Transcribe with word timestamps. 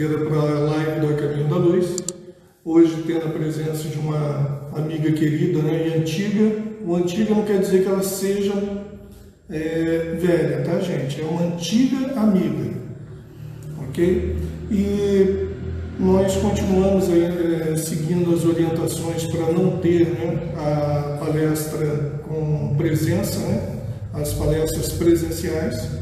sexta-feira 0.00 0.24
para 0.24 0.38
a 0.38 0.58
live 0.60 1.00
do 1.06 1.14
Caminho 1.14 1.48
da 1.48 1.56
Luz. 1.56 1.96
Hoje 2.64 3.04
tendo 3.06 3.26
a 3.26 3.30
presença 3.30 3.86
de 3.86 3.98
uma 3.98 4.70
amiga 4.74 5.12
querida 5.12 5.60
né, 5.60 5.88
e 5.88 6.00
antiga. 6.00 6.56
O 6.86 6.96
antiga 6.96 7.34
não 7.34 7.44
quer 7.44 7.58
dizer 7.58 7.82
que 7.82 7.88
ela 7.88 8.02
seja 8.02 8.54
é, 9.50 10.16
velha, 10.18 10.62
tá 10.64 10.80
gente? 10.80 11.20
É 11.20 11.24
uma 11.24 11.42
antiga 11.42 12.18
amiga, 12.18 12.70
ok? 13.88 14.36
E 14.70 15.48
nós 15.98 16.34
continuamos 16.36 17.10
aí, 17.10 17.24
é, 17.24 17.76
seguindo 17.76 18.34
as 18.34 18.46
orientações 18.46 19.26
para 19.26 19.52
não 19.52 19.78
ter 19.78 20.06
né, 20.06 20.54
a 20.56 21.18
palestra 21.18 22.20
com 22.26 22.74
presença, 22.76 23.38
né, 23.40 23.80
as 24.14 24.32
palestras 24.32 24.92
presenciais. 24.92 25.99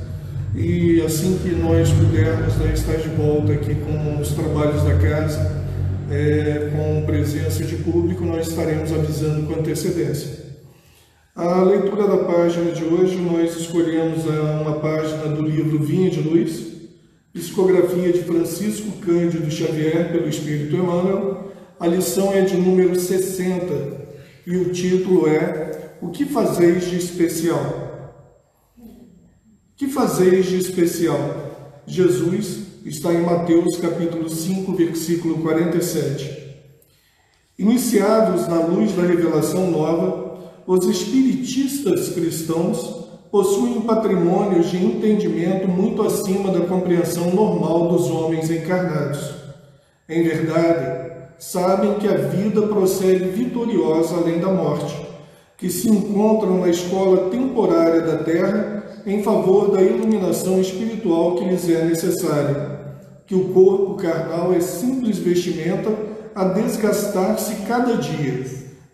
E 0.54 1.00
assim 1.02 1.38
que 1.42 1.50
nós 1.54 1.90
pudermos 1.90 2.56
né, 2.56 2.72
estar 2.72 2.96
de 2.96 3.08
volta 3.08 3.52
aqui 3.52 3.74
com 3.74 4.20
os 4.20 4.32
trabalhos 4.32 4.82
da 4.82 4.96
casa, 4.96 5.64
é, 6.10 6.70
com 6.74 7.04
presença 7.04 7.62
de 7.62 7.76
público, 7.76 8.24
nós 8.24 8.48
estaremos 8.48 8.92
avisando 8.92 9.46
com 9.46 9.60
antecedência. 9.60 10.48
A 11.36 11.62
leitura 11.62 12.08
da 12.08 12.16
página 12.24 12.72
de 12.72 12.82
hoje, 12.82 13.16
nós 13.16 13.54
escolhemos 13.56 14.24
uma 14.60 14.80
página 14.80 15.28
do 15.28 15.42
livro 15.42 15.78
Vinha 15.78 16.10
de 16.10 16.20
Luz, 16.20 16.66
Psicografia 17.32 18.12
de 18.12 18.24
Francisco 18.24 18.90
Cândido 19.00 19.48
Xavier 19.50 20.10
pelo 20.10 20.28
Espírito 20.28 20.74
Emmanuel. 20.74 21.52
A 21.78 21.86
lição 21.86 22.32
é 22.32 22.40
de 22.40 22.56
número 22.56 22.98
60 22.98 24.08
e 24.44 24.56
o 24.56 24.72
título 24.72 25.28
é 25.28 25.92
O 26.02 26.08
que 26.08 26.24
fazeis 26.24 26.86
de 26.90 26.96
especial? 26.96 27.87
Que 29.78 29.86
fazeis 29.86 30.46
de 30.46 30.58
especial? 30.58 31.20
Jesus 31.86 32.64
está 32.84 33.14
em 33.14 33.22
Mateus 33.22 33.76
capítulo 33.76 34.28
5, 34.28 34.72
versículo 34.72 35.38
47. 35.38 36.56
Iniciados 37.56 38.48
na 38.48 38.58
luz 38.58 38.90
da 38.96 39.02
revelação 39.02 39.70
nova, 39.70 40.36
os 40.66 40.84
espiritistas 40.84 42.08
cristãos 42.08 43.06
possuem 43.30 43.82
patrimônios 43.82 44.68
de 44.68 44.84
entendimento 44.84 45.68
muito 45.68 46.02
acima 46.02 46.50
da 46.50 46.66
compreensão 46.66 47.32
normal 47.32 47.86
dos 47.86 48.10
homens 48.10 48.50
encarnados. 48.50 49.32
Em 50.08 50.24
verdade, 50.24 51.12
sabem 51.38 51.94
que 52.00 52.08
a 52.08 52.16
vida 52.16 52.62
prossegue 52.62 53.26
vitoriosa 53.26 54.16
além 54.16 54.40
da 54.40 54.48
morte, 54.48 55.06
que 55.56 55.70
se 55.70 55.88
encontram 55.88 56.62
na 56.62 56.68
escola 56.68 57.30
temporária 57.30 58.00
da 58.00 58.24
terra 58.24 58.78
em 59.08 59.22
favor 59.22 59.70
da 59.70 59.80
iluminação 59.80 60.60
espiritual 60.60 61.36
que 61.36 61.44
lhes 61.44 61.66
é 61.66 61.82
necessária, 61.82 62.78
que 63.26 63.34
o 63.34 63.48
corpo 63.54 63.94
carnal 63.94 64.52
é 64.52 64.60
simples 64.60 65.16
vestimenta 65.16 65.90
a 66.34 66.44
desgastar-se 66.44 67.54
cada 67.66 67.96
dia, 67.96 68.44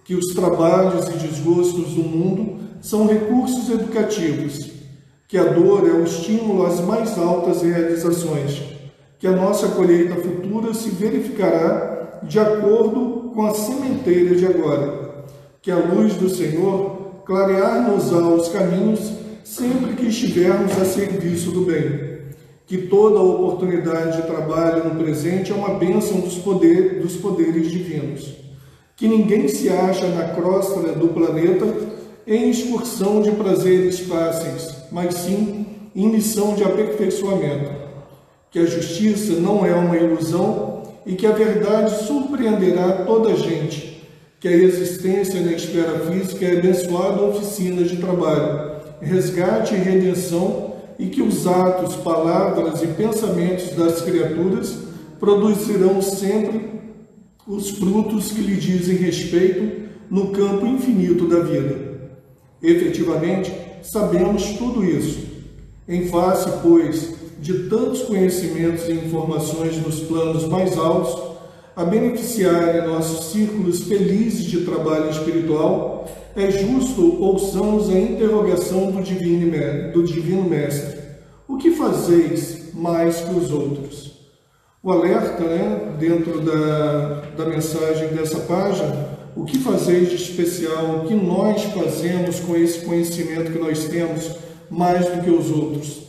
que 0.05 0.15
os 0.15 0.33
trabalhos 0.33 1.09
e 1.09 1.19
desgostos 1.19 1.95
do 1.95 2.05
mundo 2.05 2.61
são 2.81 3.09
recursos 3.09 3.69
educativos, 3.69 4.71
que 5.27 5.37
a 5.37 5.43
dor 5.43 5.85
é 5.85 5.93
o 5.93 6.05
estímulo 6.05 6.65
às 6.65 6.79
mais 6.79 7.19
altas 7.19 7.63
realizações, 7.63 8.63
que 9.19 9.27
a 9.27 9.33
nossa 9.33 9.67
colheita 9.67 10.15
futura 10.15 10.73
se 10.75 10.91
verificará 10.91 12.21
de 12.23 12.39
acordo 12.39 13.33
com 13.35 13.45
a 13.47 13.53
sementeira 13.53 14.37
de 14.37 14.47
agora, 14.47 15.25
que 15.61 15.73
a 15.73 15.77
luz 15.77 16.15
do 16.15 16.29
Senhor 16.29 17.23
clarear-nos-á 17.25 18.29
os 18.29 18.49
caminhos 18.49 19.24
sempre 19.45 19.95
que 19.95 20.07
estivermos 20.07 20.73
a 20.81 20.87
serviço 20.87 21.51
do 21.51 21.61
bem, 21.61 22.15
que 22.67 22.79
toda 22.79 23.21
oportunidade 23.21 24.17
de 24.17 24.27
trabalho 24.27 24.85
no 24.85 25.03
presente 25.03 25.53
é 25.53 25.55
uma 25.55 25.75
bênção 25.75 26.21
dos, 26.21 26.37
poder, 26.37 27.01
dos 27.03 27.15
poderes 27.17 27.71
divinos, 27.71 28.35
que 28.97 29.07
ninguém 29.07 29.47
se 29.47 29.69
acha 29.69 30.09
na 30.09 30.29
crosta 30.29 30.81
do 30.93 31.09
planeta 31.09 31.67
em 32.27 32.49
excursão 32.49 33.21
de 33.21 33.33
prazeres 33.33 34.01
fáceis, 34.01 34.75
mas 34.91 35.15
sim 35.15 35.67
em 35.95 36.09
missão 36.09 36.55
de 36.55 36.65
aperfeiçoamento. 36.65 37.71
Que 38.51 38.61
a 38.61 38.67
justiça 38.67 39.35
não 39.35 39.67
é 39.67 39.75
uma 39.75 39.97
ilusão 39.97 40.85
e 41.05 41.15
que 41.15 41.27
a 41.27 41.33
verdade 41.33 42.07
surpreenderá 42.07 43.05
toda 43.05 43.31
a 43.31 43.37
gente. 43.37 44.03
Que 44.41 44.49
a 44.49 44.53
existência 44.53 45.41
na 45.41 45.53
esfera 45.53 45.99
física 45.99 46.47
é 46.47 46.59
abençoada 46.59 47.23
oficina 47.23 47.83
de 47.83 47.97
trabalho, 47.97 48.75
resgate 49.01 49.75
e 49.75 49.79
redenção 49.79 50.75
e 50.99 51.07
que 51.07 51.23
os 51.23 51.47
atos, 51.47 51.97
palavras 51.97 52.83
e 52.83 52.87
pensamentos 52.89 53.71
das 53.71 54.03
criaturas 54.03 54.79
produzirão 55.19 56.01
sempre 56.01 56.75
os 57.47 57.71
frutos 57.71 58.31
que 58.31 58.41
lhe 58.41 58.57
dizem 58.57 58.97
respeito 58.97 59.85
no 60.11 60.29
campo 60.29 60.67
infinito 60.67 61.27
da 61.27 61.41
vida. 61.41 61.95
Efetivamente, 62.63 63.53
sabemos 63.83 64.55
tudo 64.57 64.85
isso. 64.85 65.25
Em 65.87 66.09
face, 66.09 66.49
pois, 66.63 67.15
de 67.41 67.65
tantos 67.65 68.03
conhecimentos 68.03 68.89
e 68.89 68.93
informações 68.93 69.77
nos 69.77 70.01
planos 70.01 70.45
mais 70.49 70.79
altos, 70.79 71.35
a 71.77 71.85
beneficiarem 71.85 72.87
nossos 72.87 73.33
círculos 73.33 73.83
felizes 73.83 74.45
de 74.45 74.61
trabalho 74.61 75.11
espiritual, 75.11 76.09
é 76.37 76.51
justo 76.51 77.23
ouçamos 77.23 77.89
a 77.89 77.99
interrogação 77.99 78.91
do 78.91 79.03
Divino, 79.03 79.93
do 79.93 80.03
Divino 80.03 80.43
Mestre. 80.43 80.99
O 81.47 81.57
que 81.57 81.71
fazeis 81.71 82.73
mais 82.75 83.21
que 83.21 83.35
os 83.35 83.53
outros? 83.53 84.15
O 84.83 84.91
alerta, 84.91 85.45
né, 85.45 85.95
dentro 85.99 86.41
da, 86.41 87.23
da 87.37 87.47
mensagem 87.47 88.09
dessa 88.09 88.41
página, 88.41 89.15
o 89.37 89.45
que 89.45 89.59
fazeis 89.59 90.11
de 90.11 90.17
especial, 90.17 90.97
o 90.97 91.07
que 91.07 91.15
nós 91.15 91.63
fazemos 91.65 92.41
com 92.41 92.57
esse 92.57 92.85
conhecimento 92.85 93.53
que 93.53 93.59
nós 93.59 93.85
temos 93.85 94.37
mais 94.71 95.07
do 95.07 95.23
que 95.23 95.31
os 95.31 95.51
outros. 95.51 96.03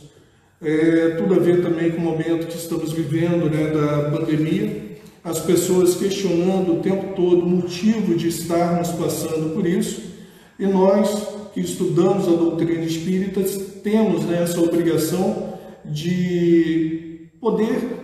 É, 0.60 1.16
tudo 1.18 1.34
a 1.34 1.38
ver 1.38 1.62
também 1.62 1.90
com 1.92 1.98
o 1.98 2.04
momento 2.04 2.46
que 2.46 2.56
estamos 2.56 2.92
vivendo, 2.92 3.48
né, 3.48 3.70
da 3.70 4.10
pandemia, 4.10 4.96
as 5.22 5.40
pessoas 5.40 5.94
questionando 5.94 6.74
o 6.74 6.82
tempo 6.82 7.14
todo 7.14 7.42
o 7.42 7.48
motivo 7.48 8.14
de 8.14 8.28
estarmos 8.28 8.90
passando 8.90 9.54
por 9.54 9.66
isso, 9.66 10.15
e 10.58 10.66
nós 10.66 11.28
que 11.52 11.60
estudamos 11.60 12.28
a 12.28 12.32
doutrina 12.32 12.84
espírita 12.84 13.42
temos 13.82 14.24
né, 14.24 14.42
essa 14.42 14.60
obrigação 14.60 15.54
de 15.84 17.28
poder 17.40 17.96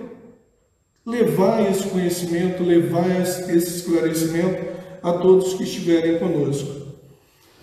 levar 1.04 1.68
esse 1.70 1.88
conhecimento, 1.88 2.62
levar 2.62 3.08
esse 3.20 3.78
esclarecimento 3.78 4.72
a 5.02 5.12
todos 5.14 5.54
que 5.54 5.64
estiverem 5.64 6.18
conosco. 6.18 6.82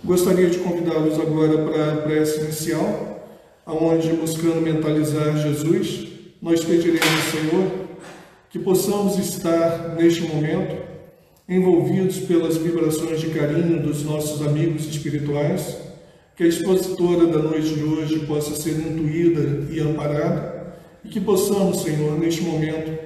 Gostaria 0.04 0.50
de 0.50 0.60
convidá-los 0.60 1.20
agora 1.20 1.58
para 1.66 1.94
a 1.94 1.98
prece 1.98 2.42
inicial, 2.42 3.28
aonde 3.66 4.10
buscando 4.14 4.62
mentalizar 4.62 5.38
Jesus, 5.38 6.08
nós 6.42 6.64
pediremos, 6.64 7.24
Senhor, 7.32 7.72
que 8.50 8.60
possamos 8.60 9.18
estar 9.18 9.96
neste 9.96 10.24
momento 10.24 10.89
envolvidos 11.50 12.20
pelas 12.20 12.58
vibrações 12.58 13.20
de 13.20 13.32
carinho 13.32 13.82
dos 13.82 14.04
nossos 14.04 14.46
amigos 14.46 14.86
espirituais, 14.86 15.78
que 16.36 16.44
a 16.44 16.48
expositora 16.48 17.26
da 17.26 17.40
noite 17.40 17.74
de 17.74 17.84
hoje 17.84 18.20
possa 18.20 18.56
ser 18.56 18.80
intuída 18.80 19.68
e 19.72 19.80
amparada, 19.80 20.78
e 21.04 21.10
que 21.10 21.20
possamos, 21.20 21.82
Senhor, 21.82 22.18
neste 22.20 22.44
momento, 22.44 22.98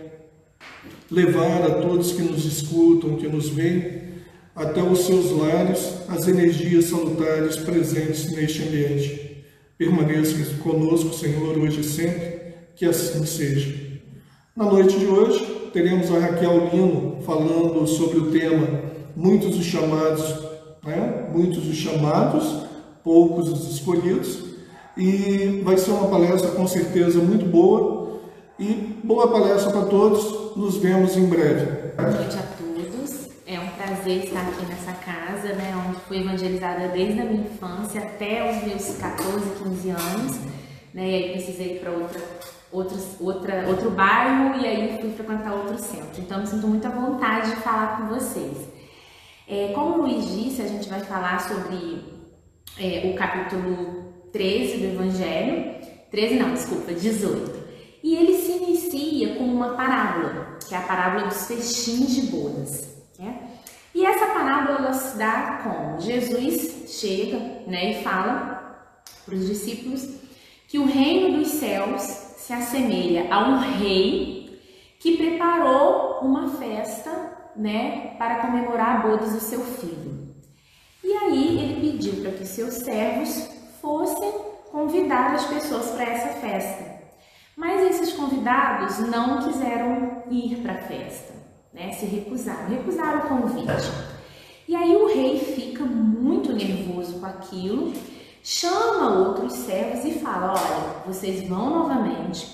levar 1.09 1.63
a 1.63 1.75
todos 1.81 2.11
que 2.11 2.21
nos 2.21 2.43
escutam, 2.45 3.15
que 3.15 3.27
nos 3.27 3.47
veem, 3.47 4.03
até 4.55 4.83
os 4.83 5.05
seus 5.05 5.31
lares 5.31 5.93
as 6.09 6.27
energias 6.27 6.85
salutares 6.85 7.55
presentes 7.55 8.29
neste 8.31 8.61
ambiente. 8.61 9.43
Permaneça 9.77 10.35
conosco, 10.61 11.13
Senhor, 11.15 11.57
hoje 11.57 11.79
e 11.79 11.83
sempre, 11.83 12.41
que 12.75 12.85
assim 12.85 13.25
seja. 13.25 13.73
Na 14.55 14.65
noite 14.65 14.99
de 14.99 15.05
hoje, 15.05 15.52
teremos 15.73 16.09
a 16.13 16.19
Raquel 16.19 16.69
Lino 16.71 17.17
falando 17.23 17.85
sobre 17.87 18.19
o 18.19 18.31
tema 18.31 18.93
Muitos 19.15 19.57
os 19.57 19.65
chamados, 19.65 20.23
né? 20.83 21.27
Muitos 21.31 21.67
os 21.67 21.75
chamados, 21.75 22.65
poucos 23.03 23.49
os 23.49 23.75
escolhidos. 23.75 24.53
E 24.97 25.61
vai 25.63 25.77
ser 25.77 25.91
uma 25.91 26.07
palestra 26.07 26.51
com 26.51 26.65
certeza 26.67 27.19
muito 27.19 27.45
boa. 27.45 28.21
E 28.57 28.97
boa 29.03 29.27
palestra 29.27 29.71
para 29.71 29.85
todos. 29.85 30.55
Nos 30.55 30.77
vemos 30.77 31.15
em 31.17 31.25
breve. 31.27 31.93
Boa 31.95 32.09
noite 32.09 32.37
a 32.37 32.53
prazer 34.03 34.25
estar 34.25 34.41
aqui 34.41 34.65
nessa 34.65 34.93
casa, 34.93 35.53
né, 35.53 35.73
onde 35.87 35.99
fui 36.01 36.19
evangelizada 36.19 36.87
desde 36.89 37.21
a 37.21 37.25
minha 37.25 37.41
infância 37.41 38.01
até 38.01 38.49
os 38.49 38.63
meus 38.65 38.97
14, 38.97 39.63
15 39.63 39.89
anos, 39.89 40.39
né, 40.93 41.09
e 41.09 41.15
aí 41.15 41.31
precisei 41.31 41.75
ir 41.75 41.79
para 41.79 41.91
outra, 41.91 42.21
outra, 42.73 42.97
outra, 43.19 43.65
outro 43.67 43.91
bairro 43.91 44.59
e 44.59 44.67
aí 44.67 44.97
fui 44.99 45.11
frequentar 45.11 45.53
outro 45.53 45.77
centro. 45.77 46.19
Então, 46.19 46.39
me 46.39 46.47
sinto 46.47 46.67
muito 46.67 46.89
vontade 46.89 47.51
de 47.51 47.57
falar 47.57 47.97
com 47.97 48.07
vocês. 48.07 48.57
É, 49.47 49.71
como 49.73 49.95
o 49.95 50.01
Luiz 50.01 50.25
disse, 50.25 50.61
a 50.61 50.67
gente 50.67 50.89
vai 50.89 50.99
falar 51.01 51.39
sobre 51.39 52.03
é, 52.79 53.11
o 53.11 53.15
capítulo 53.15 54.13
13 54.31 54.77
do 54.77 54.85
Evangelho. 54.85 55.75
13 56.09 56.35
não, 56.35 56.53
desculpa, 56.53 56.93
18. 56.93 57.63
E 58.03 58.15
ele 58.15 58.37
se 58.37 58.51
inicia 58.51 59.35
com 59.35 59.45
uma 59.45 59.75
parábola, 59.75 60.57
que 60.67 60.73
é 60.73 60.77
a 60.77 60.81
parábola 60.81 61.27
dos 61.27 61.47
festins 61.47 62.15
de 62.15 62.21
bodas. 62.23 62.97
Né? 63.17 63.39
E 63.93 64.05
essa 64.05 64.25
parábola 64.27 64.79
ela 64.79 64.93
se 64.93 65.17
dá 65.17 65.61
como 65.63 66.01
Jesus 66.01 66.91
chega 66.99 67.37
né, 67.67 67.91
e 67.91 68.03
fala 68.03 68.89
para 69.25 69.35
os 69.35 69.47
discípulos 69.47 70.07
que 70.67 70.79
o 70.79 70.85
reino 70.85 71.37
dos 71.37 71.49
céus 71.49 72.22
se 72.43 72.51
assemelha 72.51 73.33
a 73.33 73.47
um 73.47 73.57
rei 73.57 74.61
que 74.99 75.15
preparou 75.15 76.19
uma 76.21 76.49
festa 76.49 77.09
né, 77.55 78.15
para 78.17 78.41
comemorar 78.41 78.97
a 78.97 79.07
bodas 79.07 79.31
do 79.31 79.39
seu 79.39 79.61
filho. 79.61 80.35
E 81.01 81.13
aí 81.13 81.57
ele 81.57 81.91
pediu 81.91 82.21
para 82.21 82.31
que 82.31 82.45
seus 82.45 82.73
servos 82.73 83.49
fossem 83.81 84.29
convidar 84.69 85.35
as 85.35 85.45
pessoas 85.45 85.91
para 85.91 86.03
essa 86.03 86.39
festa. 86.41 86.83
Mas 87.55 87.81
esses 87.81 88.13
convidados 88.13 88.99
não 88.99 89.43
quiseram 89.43 90.23
ir 90.29 90.57
para 90.57 90.73
a 90.73 90.81
festa, 90.81 91.33
né? 91.73 91.93
Se 91.93 92.05
recusaram, 92.05 92.67
recusaram 92.67 93.19
o 93.19 93.29
convite. 93.29 93.89
E 94.67 94.75
aí 94.75 94.93
o 94.97 95.07
rei 95.07 95.39
fica 95.39 95.85
muito 95.85 96.51
nervoso 96.51 97.21
com 97.21 97.25
aquilo, 97.25 97.93
chama 98.43 99.19
outros 99.19 99.53
servos 99.53 100.03
e 100.03 100.19
fala: 100.19 100.51
Olha, 100.51 101.03
vocês 101.07 101.47
vão 101.47 101.69
novamente, 101.69 102.45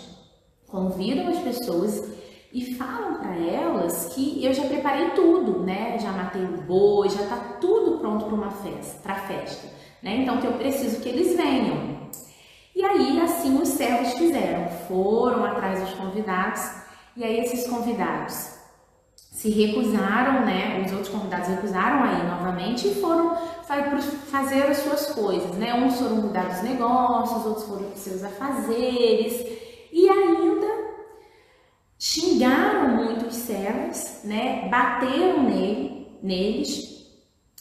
convidam 0.68 1.28
as 1.28 1.40
pessoas 1.40 2.08
e 2.54 2.76
falam 2.76 3.16
para 3.16 3.36
elas 3.36 4.14
que 4.14 4.44
eu 4.46 4.54
já 4.54 4.66
preparei 4.66 5.10
tudo, 5.12 5.60
né? 5.64 5.98
Já 6.00 6.12
matei 6.12 6.44
o 6.44 6.62
boi, 6.62 7.10
já 7.10 7.24
está 7.24 7.38
tudo 7.60 7.98
pronto 7.98 8.26
para 8.26 8.36
uma 8.36 8.52
festa, 8.52 9.02
para 9.02 9.16
festa, 9.16 9.68
né? 10.02 10.18
Então 10.18 10.38
que 10.40 10.48
eu 10.48 10.54
preciso 10.54 11.02
que 11.02 11.10
eles 11.10 11.36
venham. 11.36 12.00
E 12.76 12.84
aí, 12.86 13.20
assim, 13.20 13.60
os 13.62 13.68
servos 13.70 14.14
fizeram, 14.14 14.70
foram 14.88 15.44
atrás 15.44 15.82
dos 15.82 15.94
convidados, 15.96 16.62
e 17.18 17.24
aí 17.24 17.40
esses 17.40 17.68
convidados 17.68 18.59
se 19.40 19.50
recusaram, 19.50 20.46
né? 20.46 20.84
Os 20.86 20.92
outros 20.92 21.08
convidados 21.08 21.48
recusaram 21.48 22.04
aí 22.04 22.28
novamente 22.28 22.90
e 22.90 22.96
foram 22.96 23.38
fazer 24.30 24.64
as 24.64 24.80
suas 24.80 25.06
coisas, 25.14 25.56
né? 25.56 25.74
Uns 25.76 25.98
foram 25.98 26.24
cuidar 26.24 26.50
dos 26.50 26.62
negócios, 26.62 27.46
outros 27.46 27.66
foram 27.66 27.86
para 27.86 27.96
seus 27.96 28.22
afazeres, 28.22 29.46
e 29.94 30.10
ainda 30.10 30.68
xingaram 31.98 32.98
muito 32.98 33.28
os 33.28 33.36
servos, 33.36 34.20
né? 34.26 34.68
Bateram 34.68 35.44
nele, 35.44 36.08
neles, 36.22 37.08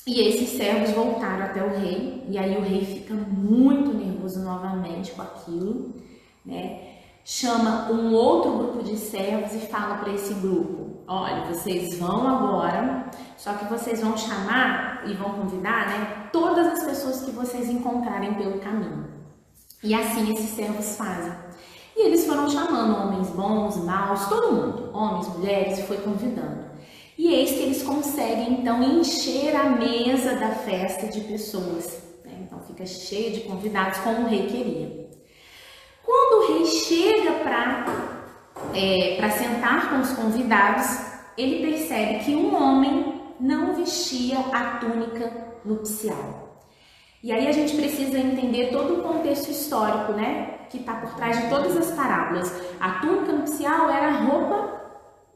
e 0.05 0.21
esses 0.21 0.49
servos 0.49 0.91
voltaram 0.91 1.45
até 1.45 1.63
o 1.63 1.79
rei, 1.79 2.25
e 2.29 2.37
aí 2.37 2.57
o 2.57 2.61
rei 2.61 2.85
fica 2.85 3.15
muito 3.15 3.95
nervoso 3.95 4.41
novamente 4.41 5.13
com 5.13 5.23
aquilo, 5.23 5.95
né? 6.45 6.81
Chama 7.25 7.89
um 7.93 8.13
outro 8.15 8.51
grupo 8.59 8.83
de 8.83 8.97
servos 8.97 9.55
e 9.55 9.65
fala 9.67 9.99
para 9.99 10.13
esse 10.13 10.35
grupo: 10.35 10.88
olha, 11.09 11.47
vocês 11.47 11.99
vão 11.99 12.29
agora, 12.29 13.07
só 13.37 13.55
que 13.55 13.65
vocês 13.65 14.01
vão 14.01 14.17
chamar 14.17 15.03
e 15.07 15.15
vão 15.15 15.31
convidar, 15.31 15.89
né? 15.89 16.29
Todas 16.31 16.67
as 16.67 16.85
pessoas 16.85 17.23
que 17.23 17.31
vocês 17.31 17.69
encontrarem 17.71 18.35
pelo 18.35 18.61
caminho. 18.61 19.07
E 19.83 19.95
assim 19.95 20.33
esses 20.33 20.51
servos 20.51 20.97
fazem. 20.97 21.33
E 21.97 22.07
eles 22.07 22.27
foram 22.27 22.49
chamando 22.49 22.97
homens 22.97 23.31
bons, 23.31 23.77
maus, 23.79 24.27
todo 24.29 24.53
mundo, 24.53 24.91
homens, 24.93 25.29
mulheres, 25.29 25.81
foi 25.87 25.97
convidando. 25.97 26.69
E 27.17 27.33
eis 27.33 27.51
que 27.51 27.61
eles 27.61 27.83
conseguem 27.83 28.61
então 28.61 28.81
encher 28.83 29.57
a 29.57 29.71
mesa 29.71 30.37
da 30.37 30.51
festa 30.51 31.09
de 31.09 31.21
pessoas. 31.23 32.01
Né? 32.25 32.35
Então 32.43 32.61
fica 32.61 32.87
cheio 32.87 33.33
de 33.33 33.41
convidados, 33.41 33.99
como 33.99 34.27
o 34.27 34.29
rei 34.29 34.47
queria. 34.47 35.09
Quando 36.05 36.45
o 36.45 36.53
rei 36.53 36.67
chega 36.67 37.33
para 37.43 38.18
é, 38.75 39.29
sentar 39.31 39.91
com 39.91 40.01
os 40.01 40.13
convidados, 40.13 40.87
ele 41.37 41.67
percebe 41.67 42.25
que 42.25 42.35
um 42.35 42.55
homem 42.55 43.21
não 43.41 43.75
vestia 43.75 44.39
a 44.53 44.79
túnica 44.79 45.33
nupcial. 45.65 46.49
E 47.23 47.33
aí 47.33 47.49
a 47.49 47.53
gente 47.53 47.75
precisa 47.75 48.19
entender 48.19 48.71
todo 48.71 48.99
o 48.99 49.03
contexto 49.03 49.51
histórico, 49.51 50.13
né, 50.13 50.59
que 50.71 50.79
está 50.79 50.95
por 50.95 51.15
trás 51.15 51.41
de 51.41 51.49
todas 51.49 51.77
as 51.77 51.91
parábolas. 51.93 52.53
A 52.79 53.01
túnica 53.01 53.33
nupcial 53.33 53.91
era 53.91 54.09
a 54.09 54.19
roupa 54.23 54.79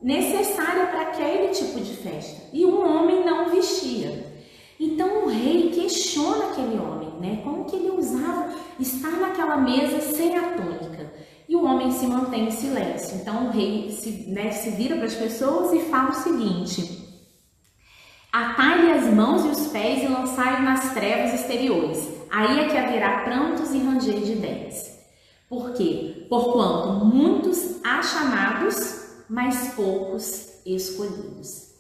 necessária 0.01 0.87
para 0.87 1.03
aquele 1.03 1.49
tipo 1.49 1.81
de 1.81 1.97
festa. 1.97 2.43
E 2.53 2.65
um 2.65 2.85
homem 2.85 3.25
não 3.25 3.49
vestia. 3.49 4.33
Então 4.79 5.25
o 5.25 5.29
rei 5.29 5.71
questiona 5.71 6.51
aquele 6.51 6.79
homem, 6.79 7.11
né? 7.21 7.41
Como 7.45 7.65
que 7.65 7.77
ele 7.77 7.91
usava 7.91 8.53
estar 8.81 9.13
naquela 9.13 9.57
mesa 9.57 10.01
sem 10.01 10.37
a 10.37 10.43
túnica? 10.53 11.12
E 11.53 11.55
o 11.55 11.67
homem 11.67 11.91
se 11.91 12.07
mantém 12.07 12.47
em 12.47 12.51
silêncio. 12.51 13.15
Então 13.17 13.49
o 13.49 13.51
rei 13.51 13.91
se, 13.91 14.25
né, 14.31 14.51
se 14.53 14.71
vira 14.71 14.97
para 14.97 15.05
as 15.05 15.15
pessoas 15.15 15.71
e 15.75 15.81
fala 15.81 16.09
o 16.09 16.15
seguinte: 16.15 17.07
Atai-lhe 18.33 18.91
as 18.91 19.13
mãos 19.13 19.45
e 19.45 19.49
os 19.49 19.67
pés 19.67 20.03
e 20.03 20.09
lançai-o 20.09 20.63
nas 20.63 20.95
trevas 20.95 21.35
exteriores. 21.35 22.09
Aí 22.31 22.59
é 22.59 22.69
que 22.71 22.79
haverá 22.79 23.21
prantos 23.25 23.71
e 23.75 23.79
ranger 23.81 24.21
de 24.21 24.37
dentes. 24.37 24.99
Por 25.47 25.75
quê? 25.75 26.27
Porquanto 26.31 27.05
muitos 27.05 27.85
há 27.85 28.01
chamados, 28.01 29.25
mas 29.29 29.75
poucos 29.75 30.59
escolhidos. 30.65 31.75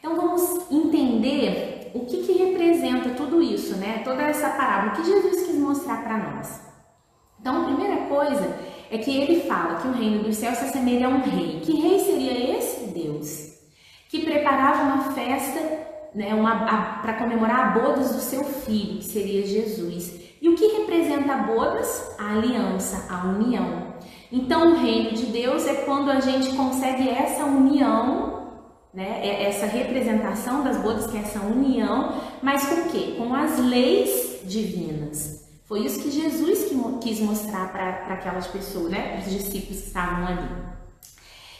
Então 0.00 0.16
vamos 0.16 0.70
entender 0.70 1.92
o 1.94 2.00
que, 2.00 2.24
que 2.24 2.32
representa 2.32 3.14
tudo 3.14 3.40
isso, 3.40 3.74
né? 3.78 4.02
Toda 4.04 4.20
essa 4.20 4.50
parábola, 4.50 4.92
o 4.92 4.96
que 4.96 5.10
Jesus 5.10 5.46
quis 5.46 5.56
mostrar 5.56 6.04
para 6.04 6.18
nós. 6.18 6.68
Então, 7.40 7.62
a 7.62 7.64
primeira 7.64 8.06
coisa 8.08 8.58
é 8.90 8.98
que 8.98 9.14
ele 9.16 9.40
fala 9.42 9.80
que 9.80 9.88
o 9.88 9.92
reino 9.92 10.22
dos 10.22 10.36
céus 10.36 10.58
se 10.58 10.64
assemelha 10.64 11.06
a 11.06 11.10
um 11.10 11.20
rei. 11.20 11.60
Que 11.60 11.80
rei 11.80 11.98
seria 11.98 12.56
esse? 12.56 12.86
Deus. 12.86 13.58
Que 14.08 14.24
preparava 14.24 14.82
uma 14.82 15.12
festa 15.12 15.60
né, 16.14 16.30
para 17.02 17.14
comemorar 17.14 17.68
a 17.68 17.78
bodas 17.78 18.12
do 18.12 18.20
seu 18.20 18.42
filho, 18.44 18.98
que 18.98 19.04
seria 19.04 19.46
Jesus. 19.46 20.18
E 20.40 20.48
o 20.48 20.54
que 20.54 20.66
representa 20.78 21.32
a 21.32 21.38
bodas? 21.38 22.14
A 22.18 22.32
aliança, 22.34 23.06
a 23.12 23.26
união. 23.26 23.94
Então, 24.30 24.72
o 24.72 24.76
reino 24.76 25.12
de 25.12 25.26
Deus 25.26 25.66
é 25.66 25.74
quando 25.74 26.10
a 26.10 26.20
gente 26.20 26.54
consegue 26.54 27.08
essa 27.08 27.44
união, 27.44 28.38
né? 28.92 29.20
É 29.22 29.44
essa 29.44 29.66
representação 29.66 30.62
das 30.62 30.76
bodas, 30.78 31.06
que 31.06 31.16
é 31.16 31.20
essa 31.20 31.40
união, 31.40 32.14
mas 32.42 32.66
com 32.66 32.74
o 32.74 32.90
quê? 32.90 33.14
Com 33.18 33.34
as 33.34 33.58
leis 33.58 34.40
divinas. 34.44 35.37
Foi 35.68 35.84
isso 35.84 36.00
que 36.00 36.10
Jesus 36.10 36.70
quis 37.02 37.20
mostrar 37.20 37.70
para 37.70 38.14
aquelas 38.14 38.46
pessoas, 38.46 38.90
né? 38.90 39.22
Os 39.22 39.30
discípulos 39.30 39.82
que 39.82 39.86
estavam 39.86 40.26
ali. 40.26 40.48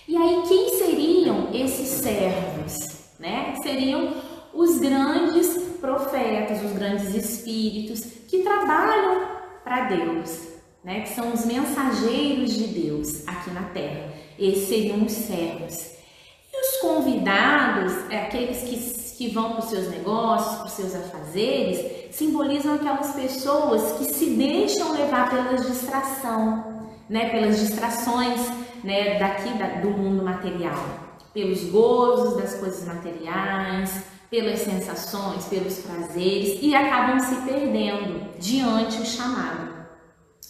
E 0.08 0.16
aí, 0.16 0.42
quem 0.48 0.70
seriam 0.78 1.50
esses 1.52 1.88
servos? 1.88 2.74
Né? 3.18 3.54
Seriam 3.62 4.14
os 4.54 4.78
grandes 4.78 5.48
profetas, 5.78 6.64
os 6.64 6.72
grandes 6.72 7.14
espíritos 7.14 8.00
que 8.26 8.42
trabalham 8.42 9.26
para 9.62 9.88
Deus, 9.88 10.48
né, 10.82 11.02
que 11.02 11.10
são 11.10 11.32
os 11.32 11.44
mensageiros 11.44 12.54
de 12.54 12.66
Deus 12.68 13.28
aqui 13.28 13.50
na 13.50 13.64
terra. 13.64 14.14
Esses 14.38 14.68
seriam 14.68 15.04
os 15.04 15.12
servos. 15.12 15.92
E 16.52 16.60
os 16.60 16.80
convidados, 16.80 17.92
é 18.10 18.22
aqueles 18.22 18.62
que, 18.62 19.16
que 19.16 19.28
vão 19.28 19.52
para 19.52 19.64
os 19.64 19.70
seus 19.70 19.88
negócios, 19.88 20.56
para 20.56 20.66
os 20.66 20.72
seus 20.72 20.94
afazeres, 20.94 21.97
simbolizam 22.10 22.74
aquelas 22.74 23.12
pessoas 23.12 23.98
que 23.98 24.04
se 24.04 24.26
deixam 24.30 24.92
levar 24.92 25.30
pela 25.30 25.54
distração, 25.54 26.88
né, 27.08 27.30
pelas 27.30 27.58
distrações 27.58 28.40
né, 28.84 29.18
daqui 29.18 29.50
da, 29.58 29.80
do 29.80 29.90
mundo 29.90 30.24
material, 30.24 30.84
pelos 31.32 31.64
gozos 31.64 32.36
das 32.36 32.54
coisas 32.54 32.84
materiais, 32.86 34.04
pelas 34.30 34.60
sensações, 34.60 35.46
pelos 35.46 35.78
prazeres 35.78 36.58
e 36.60 36.74
acabam 36.74 37.18
se 37.18 37.34
perdendo 37.42 38.38
diante 38.38 39.00
o 39.00 39.06
chamado. 39.06 39.72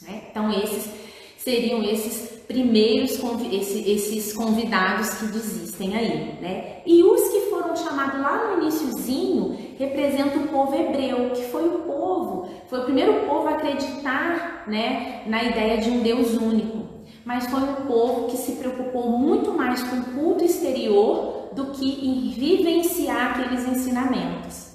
Né? 0.03 0.25
Então, 0.31 0.51
esses 0.51 0.91
seriam 1.37 1.83
esses 1.83 2.39
primeiros 2.49 3.19
esses 3.53 4.33
convidados 4.33 5.11
que 5.15 5.27
desistem 5.27 5.97
aí, 5.97 6.39
né? 6.41 6.83
E 6.87 7.05
os 7.05 7.29
que 7.29 7.51
foram 7.51 7.77
chamados 7.77 8.21
lá 8.21 8.57
no 8.57 8.63
iníciozinho 8.63 9.68
representam 9.79 10.43
o 10.43 10.49
povo 10.49 10.75
hebreu, 10.75 11.31
que 11.31 11.43
foi 11.43 11.67
o 11.69 11.79
povo, 11.81 12.49
foi 12.67 12.81
o 12.81 12.85
primeiro 12.85 13.27
povo 13.27 13.49
a 13.49 13.53
acreditar, 13.53 14.65
né, 14.67 15.23
na 15.27 15.43
ideia 15.45 15.79
de 15.79 15.89
um 15.89 16.01
Deus 16.01 16.37
único. 16.37 16.79
Mas 17.25 17.47
foi 17.47 17.61
um 17.61 17.87
povo 17.87 18.27
que 18.27 18.37
se 18.37 18.53
preocupou 18.53 19.11
muito 19.11 19.53
mais 19.53 19.83
com 19.83 19.97
o 19.97 20.05
culto 20.05 20.45
exterior 20.45 21.51
do 21.53 21.67
que 21.67 22.07
em 22.07 22.31
vivenciar 22.31 23.31
aqueles 23.31 23.67
ensinamentos. 23.69 24.73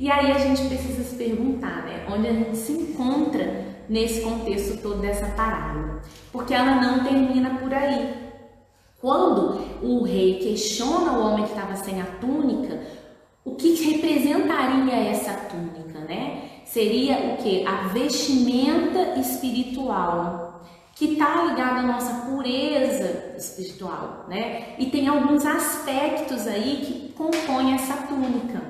E 0.00 0.10
aí 0.10 0.32
a 0.32 0.38
gente 0.38 0.66
precisa 0.66 1.04
se 1.04 1.14
perguntar, 1.14 1.84
né, 1.84 2.04
onde 2.10 2.26
a 2.26 2.32
gente 2.32 2.56
se 2.56 2.72
encontra 2.72 3.72
nesse 3.88 4.22
contexto 4.22 4.82
todo 4.82 5.00
dessa 5.00 5.26
parábola, 5.26 6.00
porque 6.32 6.52
ela 6.52 6.80
não 6.80 7.04
termina 7.04 7.58
por 7.60 7.72
aí. 7.72 8.14
Quando 9.00 9.60
o 9.82 10.02
rei 10.02 10.38
questiona 10.38 11.12
o 11.12 11.26
homem 11.26 11.44
que 11.44 11.50
estava 11.50 11.76
sem 11.76 12.00
a 12.00 12.06
túnica, 12.20 12.80
o 13.44 13.54
que 13.56 13.74
representaria 13.74 14.94
essa 15.10 15.32
túnica, 15.32 15.98
né? 16.00 16.62
Seria 16.64 17.34
o 17.34 17.36
que? 17.42 17.66
A 17.66 17.88
vestimenta 17.88 19.18
espiritual. 19.18 20.50
que 20.94 21.14
está 21.14 21.46
ligado 21.46 21.78
à 21.78 21.82
nossa 21.82 22.26
pureza 22.26 23.34
espiritual, 23.36 24.26
né? 24.28 24.74
E 24.78 24.86
tem 24.86 25.08
alguns 25.08 25.44
aspectos 25.44 26.46
aí 26.46 26.82
que 26.84 27.12
compõem 27.14 27.74
essa 27.74 27.94
túnica. 28.06 28.62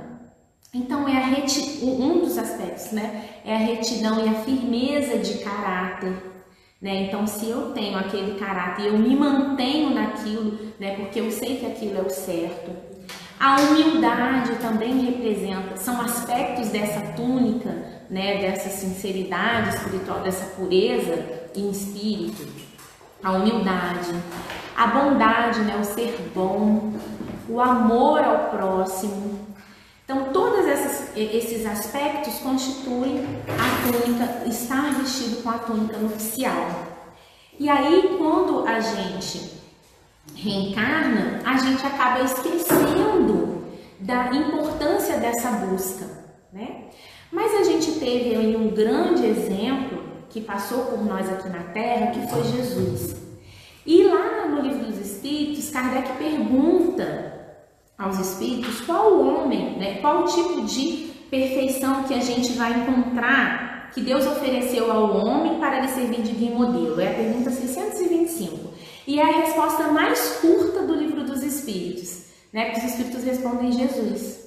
Então 0.72 1.06
é 1.06 1.12
reti... 1.12 1.84
um 1.84 2.20
dos 2.20 2.38
aspectos, 2.38 2.92
né? 2.92 3.28
É 3.44 3.54
a 3.54 3.58
retidão 3.58 4.24
e 4.24 4.28
a 4.28 4.34
firmeza 4.34 5.18
de 5.18 5.38
caráter. 5.44 6.32
Né? 6.80 7.04
Então, 7.04 7.26
se 7.26 7.48
eu 7.48 7.72
tenho 7.72 7.96
aquele 7.96 8.38
caráter 8.38 8.86
eu 8.86 8.98
me 8.98 9.14
mantenho 9.14 9.90
naquilo, 9.90 10.58
né? 10.80 10.96
porque 10.96 11.20
eu 11.20 11.30
sei 11.30 11.58
que 11.58 11.66
aquilo 11.66 11.98
é 11.98 12.02
o 12.02 12.10
certo. 12.10 12.91
A 13.42 13.56
humildade 13.56 14.54
também 14.61 15.00
representa, 15.00 15.76
são 15.76 16.00
aspectos 16.00 16.68
dessa 16.68 17.00
túnica, 17.16 17.70
né? 18.08 18.40
dessa 18.40 18.68
sinceridade 18.68 19.70
espiritual, 19.70 20.20
dessa 20.20 20.44
pureza 20.54 21.18
em 21.52 21.68
espírito. 21.68 22.46
A 23.20 23.32
humildade, 23.32 24.14
a 24.76 24.87
bondade, 24.87 25.58
né? 25.62 25.76
o 25.76 25.84
ser 25.84 26.30
bom, 26.32 26.92
o 27.49 27.61
amor 27.61 28.22
ao 28.22 28.50
próximo, 28.50 29.40
então, 30.04 30.32
todos 30.32 30.66
esses 31.16 31.66
aspectos 31.66 32.34
constituem 32.40 33.25
a 33.49 33.90
túnica, 33.90 34.49
estar 34.49 34.94
vestido 34.94 35.42
com 35.42 35.50
a 35.50 35.58
túnica 35.58 35.96
nupcial. 35.96 36.68
E 37.58 37.68
aí, 37.68 38.16
quando 38.18 38.64
a 38.68 38.78
gente 38.78 39.62
reencarna, 40.34 41.40
a 41.44 41.56
gente 41.58 41.84
acaba 41.84 42.22
esquecendo 42.22 43.64
da 44.00 44.32
importância 44.34 45.18
dessa 45.18 45.50
busca, 45.50 46.06
né? 46.52 46.86
Mas 47.30 47.54
a 47.54 47.64
gente 47.64 47.92
teve 47.92 48.34
aí 48.34 48.56
um 48.56 48.70
grande 48.70 49.24
exemplo 49.24 50.02
que 50.28 50.40
passou 50.40 50.84
por 50.86 51.04
nós 51.04 51.28
aqui 51.28 51.48
na 51.48 51.62
Terra, 51.72 52.08
que 52.08 52.26
foi 52.28 52.44
Jesus. 52.44 53.16
E 53.86 54.04
lá 54.04 54.48
no 54.48 54.60
livro 54.60 54.84
dos 54.84 54.98
Espíritos, 54.98 55.70
Kardec 55.70 56.12
pergunta 56.18 57.32
aos 57.98 58.18
espíritos 58.18 58.80
qual 58.80 59.12
o 59.12 59.26
homem, 59.26 59.78
né, 59.78 59.98
qual 60.00 60.24
tipo 60.24 60.62
de 60.62 61.10
perfeição 61.30 62.02
que 62.04 62.14
a 62.14 62.20
gente 62.20 62.52
vai 62.52 62.72
encontrar 62.80 63.90
que 63.94 64.00
Deus 64.00 64.26
ofereceu 64.26 64.90
ao 64.90 65.16
homem 65.16 65.58
para 65.58 65.80
lhe 65.80 65.88
servir 65.88 66.22
de 66.22 66.32
guia 66.32 66.50
modelo. 66.50 67.00
É 67.00 67.08
a 67.08 67.14
pergunta 67.14 67.50
625. 67.50 68.72
E 69.06 69.18
é 69.18 69.23
a 69.23 69.40
resposta 69.40 69.88
mais 69.88 70.38
curta 70.40 70.82
do 70.82 70.94
livro 70.94 71.25
dos 71.25 71.42
espíritos, 71.42 72.26
né? 72.52 72.66
Porque 72.66 72.87
os 72.87 72.92
espíritos 72.92 73.25
respondem 73.25 73.73
Jesus. 73.73 74.42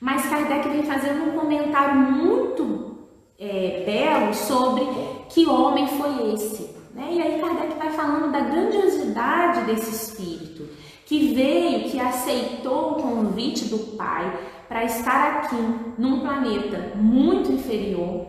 Mas 0.00 0.26
Kardec 0.28 0.68
vem 0.68 0.82
fazendo 0.82 1.30
um 1.30 1.38
comentário 1.38 1.94
muito 1.94 2.98
é, 3.38 3.84
belo 3.86 4.34
sobre 4.34 4.84
que 5.28 5.46
homem 5.46 5.86
foi 5.86 6.34
esse. 6.34 6.70
Né? 6.94 7.08
E 7.12 7.22
aí 7.22 7.40
Kardec 7.40 7.78
vai 7.78 7.92
falando 7.92 8.32
da 8.32 8.40
grandiosidade 8.40 9.64
desse 9.66 9.90
espírito 9.90 10.68
que 11.06 11.34
veio, 11.34 11.90
que 11.90 12.00
aceitou 12.00 12.92
o 12.92 12.94
convite 12.94 13.66
do 13.66 13.78
Pai 13.96 14.38
para 14.66 14.84
estar 14.84 15.38
aqui 15.38 15.56
num 15.98 16.20
planeta 16.20 16.96
muito 16.96 17.52
inferior 17.52 18.26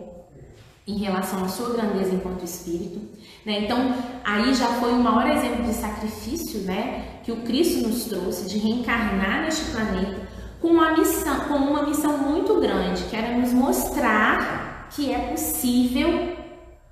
em 0.85 0.97
relação 0.97 1.43
à 1.43 1.47
sua 1.47 1.69
grandeza 1.69 2.13
enquanto 2.13 2.43
espírito. 2.43 2.99
Né? 3.45 3.61
Então, 3.61 3.93
aí 4.23 4.53
já 4.53 4.67
foi 4.67 4.91
o 4.91 4.99
maior 4.99 5.29
exemplo 5.35 5.63
de 5.63 5.73
sacrifício 5.73 6.61
né, 6.61 7.19
que 7.23 7.31
o 7.31 7.37
Cristo 7.37 7.87
nos 7.87 8.05
trouxe 8.05 8.49
de 8.49 8.57
reencarnar 8.57 9.43
neste 9.43 9.71
planeta 9.71 10.21
com 10.61 10.69
uma 10.69 10.93
missão, 10.93 11.41
com 11.41 11.55
uma 11.55 11.83
missão 11.83 12.17
muito 12.17 12.59
grande, 12.61 13.03
que 13.03 13.15
era 13.15 13.37
nos 13.37 13.51
mostrar 13.51 14.87
que 14.91 15.11
é 15.11 15.17
possível 15.17 16.37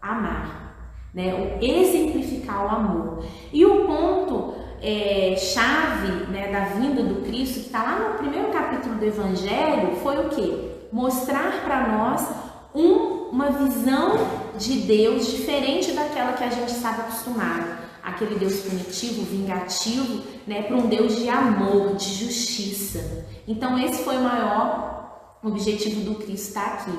amar, 0.01 0.75
né? 1.13 1.58
exemplificar 1.62 2.65
o 2.65 2.70
amor. 2.70 3.25
E 3.53 3.65
o 3.65 3.86
ponto 3.86 4.55
é, 4.81 5.36
chave 5.38 6.31
né, 6.31 6.51
da 6.51 6.75
vinda 6.75 7.03
do 7.03 7.22
Cristo, 7.22 7.60
que 7.60 7.65
está 7.67 7.84
lá 7.84 8.10
no 8.10 8.17
primeiro 8.17 8.50
capítulo 8.50 8.96
do 8.96 9.05
Evangelho, 9.05 9.96
foi 10.03 10.25
o 10.25 10.29
que? 10.29 10.72
Mostrar 10.91 11.63
para 11.63 11.88
nós 11.88 12.27
um, 12.75 13.21
uma 13.32 13.50
visão 13.50 14.18
de 14.58 14.82
Deus 14.82 15.32
diferente 15.32 15.94
daquela 15.94 16.34
que 16.34 16.44
a 16.44 16.50
gente 16.50 16.72
estava 16.72 17.04
acostumado. 17.04 17.80
Aquele 18.04 18.36
Deus 18.36 18.62
punitivo, 18.62 19.24
vingativo, 19.24 20.24
né, 20.46 20.64
para 20.64 20.76
um 20.76 20.88
Deus 20.88 21.16
de 21.16 21.30
amor, 21.30 21.96
de 21.96 22.14
justiça. 22.14 23.26
Então, 23.48 23.78
esse 23.80 24.04
foi 24.04 24.18
o 24.18 24.24
maior 24.24 25.38
objetivo 25.44 26.02
do 26.02 26.16
Cristo 26.16 26.50
estar 26.50 26.66
aqui. 26.74 26.98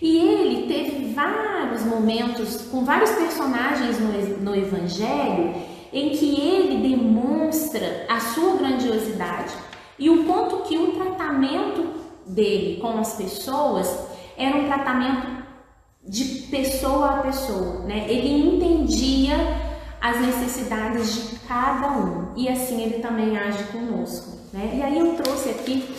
E 0.00 0.18
ele 0.18 0.66
teve 0.68 1.12
vários 1.14 1.82
momentos 1.84 2.62
com 2.70 2.84
vários 2.84 3.10
personagens 3.12 3.98
no, 3.98 4.38
no 4.44 4.54
Evangelho 4.54 5.54
em 5.92 6.10
que 6.10 6.38
ele 6.38 6.88
demonstra 6.88 8.04
a 8.08 8.20
sua 8.20 8.56
grandiosidade 8.56 9.54
e 9.98 10.10
o 10.10 10.24
ponto 10.24 10.68
que 10.68 10.76
o 10.76 10.92
tratamento 10.92 11.86
dele 12.26 12.78
com 12.80 12.98
as 12.98 13.14
pessoas 13.14 14.06
era 14.36 14.58
um 14.58 14.66
tratamento 14.66 15.45
de 16.08 16.24
pessoa 16.50 17.06
a 17.06 17.22
pessoa, 17.22 17.80
né? 17.80 18.06
Ele 18.08 18.56
entendia 18.56 19.36
as 20.00 20.20
necessidades 20.20 21.30
de 21.30 21.38
cada 21.40 21.90
um 21.90 22.32
e 22.36 22.48
assim 22.48 22.82
ele 22.82 23.00
também 23.00 23.36
age 23.36 23.64
conosco, 23.64 24.38
né? 24.52 24.72
E 24.74 24.82
aí 24.82 24.98
eu 24.98 25.14
trouxe 25.14 25.50
aqui 25.50 25.94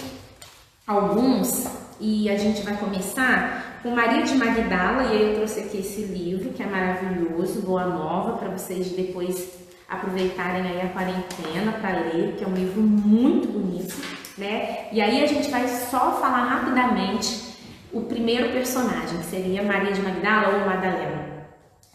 alguns 0.85 1.67
e 1.99 2.29
a 2.29 2.37
gente 2.37 2.61
vai 2.61 2.77
começar 2.77 3.79
com 3.83 3.89
Maria 3.89 4.23
de 4.23 4.35
Magdala 4.35 5.03
e 5.03 5.17
aí 5.17 5.29
eu 5.29 5.35
trouxe 5.35 5.59
aqui 5.59 5.79
esse 5.79 6.03
livro 6.03 6.51
que 6.51 6.63
é 6.63 6.67
maravilhoso, 6.67 7.61
Boa 7.61 7.85
Nova, 7.85 8.37
para 8.37 8.49
vocês 8.49 8.89
depois 8.91 9.57
aproveitarem 9.89 10.63
aí 10.63 10.81
a 10.81 10.89
quarentena 10.89 11.73
para 11.81 11.99
ler, 11.99 12.35
que 12.37 12.43
é 12.43 12.47
um 12.47 12.53
livro 12.53 12.81
muito 12.81 13.47
bonito, 13.47 13.95
né? 14.37 14.87
E 14.91 15.01
aí 15.01 15.23
a 15.23 15.27
gente 15.27 15.49
vai 15.49 15.67
só 15.67 16.13
falar 16.19 16.45
rapidamente 16.45 17.46
o 17.91 18.01
primeiro 18.01 18.51
personagem, 18.51 19.19
que 19.19 19.25
seria 19.25 19.63
Maria 19.63 19.91
de 19.91 20.01
Magdala 20.01 20.57
ou 20.57 20.65
Madalena. 20.65 21.47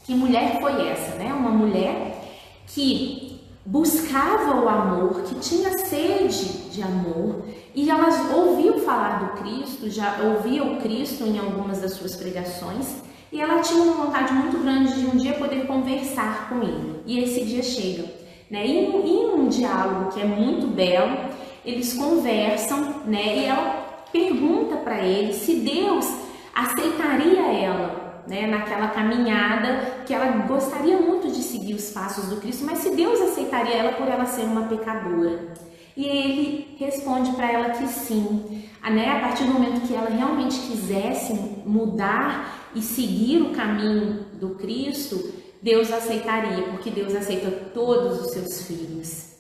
Que 0.05 0.15
mulher 0.15 0.61
foi 0.61 0.89
essa, 0.89 1.17
né? 1.17 1.33
Uma 1.33 1.51
mulher 1.51 2.23
que 2.67 3.41
buscava 3.65 4.57
o 4.61 4.69
amor, 4.69 5.23
que 5.23 5.37
tinha 5.37 5.79
sede 5.79 6.71
de 6.71 6.83
amor, 6.83 7.45
e 7.75 7.89
ela 7.89 8.09
ouviu 8.35 8.81
falar 8.81 9.21
do 9.21 9.43
Cristo, 9.43 9.89
já 9.89 10.19
ouvia 10.23 10.65
o 10.65 10.81
Cristo 10.81 11.25
em 11.25 11.39
algumas 11.39 11.81
das 11.81 11.93
suas 11.93 12.17
pregações, 12.17 13.03
e 13.31 13.41
ela 13.41 13.61
tinha 13.61 13.83
uma 13.83 14.05
vontade 14.05 14.33
muito 14.33 14.59
grande 14.59 14.93
de 14.95 15.07
um 15.07 15.17
dia 15.17 15.35
poder 15.35 15.67
conversar 15.67 16.49
com 16.49 16.63
ele. 16.63 17.01
E 17.07 17.19
esse 17.21 17.45
dia 17.45 17.63
chega. 17.63 18.05
Né? 18.51 18.67
E 18.67 18.87
em 18.87 19.35
um 19.35 19.49
diálogo 19.49 20.13
que 20.13 20.21
é 20.21 20.25
muito 20.25 20.67
belo, 20.67 21.17
eles 21.65 21.95
conversam 21.95 23.03
né? 23.07 23.39
e 23.39 23.45
ela 23.47 23.82
pergunta 24.13 24.77
para 24.77 25.03
ele 25.03 25.33
se 25.33 25.57
Deus 25.57 26.07
aceitaria 26.55 27.41
ela 27.41 28.23
né? 28.27 28.47
naquela 28.47 28.89
caminhada 28.89 30.03
que 30.07 30.15
ela 30.15 30.27
gostaria 30.47 30.99
muito 30.99 31.29
de 31.29 31.43
seguir 31.43 31.75
os 31.75 31.91
passos 31.91 32.29
do 32.29 32.37
Cristo, 32.37 32.65
mas 32.65 32.79
se 32.79 32.95
Deus 32.95 33.21
aceitaria 33.21 33.75
ela 33.75 33.93
por 33.93 34.07
ela 34.09 34.27
ser 34.27 34.43
uma 34.43 34.67
pecadora. 34.67 35.55
E 35.97 36.07
ele 36.07 36.77
responde 36.79 37.33
para 37.33 37.51
ela 37.51 37.71
que 37.71 37.87
sim, 37.87 38.65
né? 38.83 39.11
a 39.11 39.21
partir 39.21 39.45
do 39.45 39.53
momento 39.53 39.87
que 39.87 39.95
ela 39.95 40.09
realmente 40.09 40.59
quisesse 40.61 41.35
mudar 41.67 42.71
e 42.75 42.81
seguir 42.81 43.43
o 43.43 43.51
caminho 43.51 44.25
do 44.35 44.51
Cristo, 44.55 45.33
Deus 45.61 45.93
aceitaria, 45.93 46.65
porque 46.65 46.91
Deus 46.91 47.15
aceita 47.15 47.51
todos 47.73 48.21
os 48.21 48.33
seus 48.33 48.67
filhos. 48.67 49.33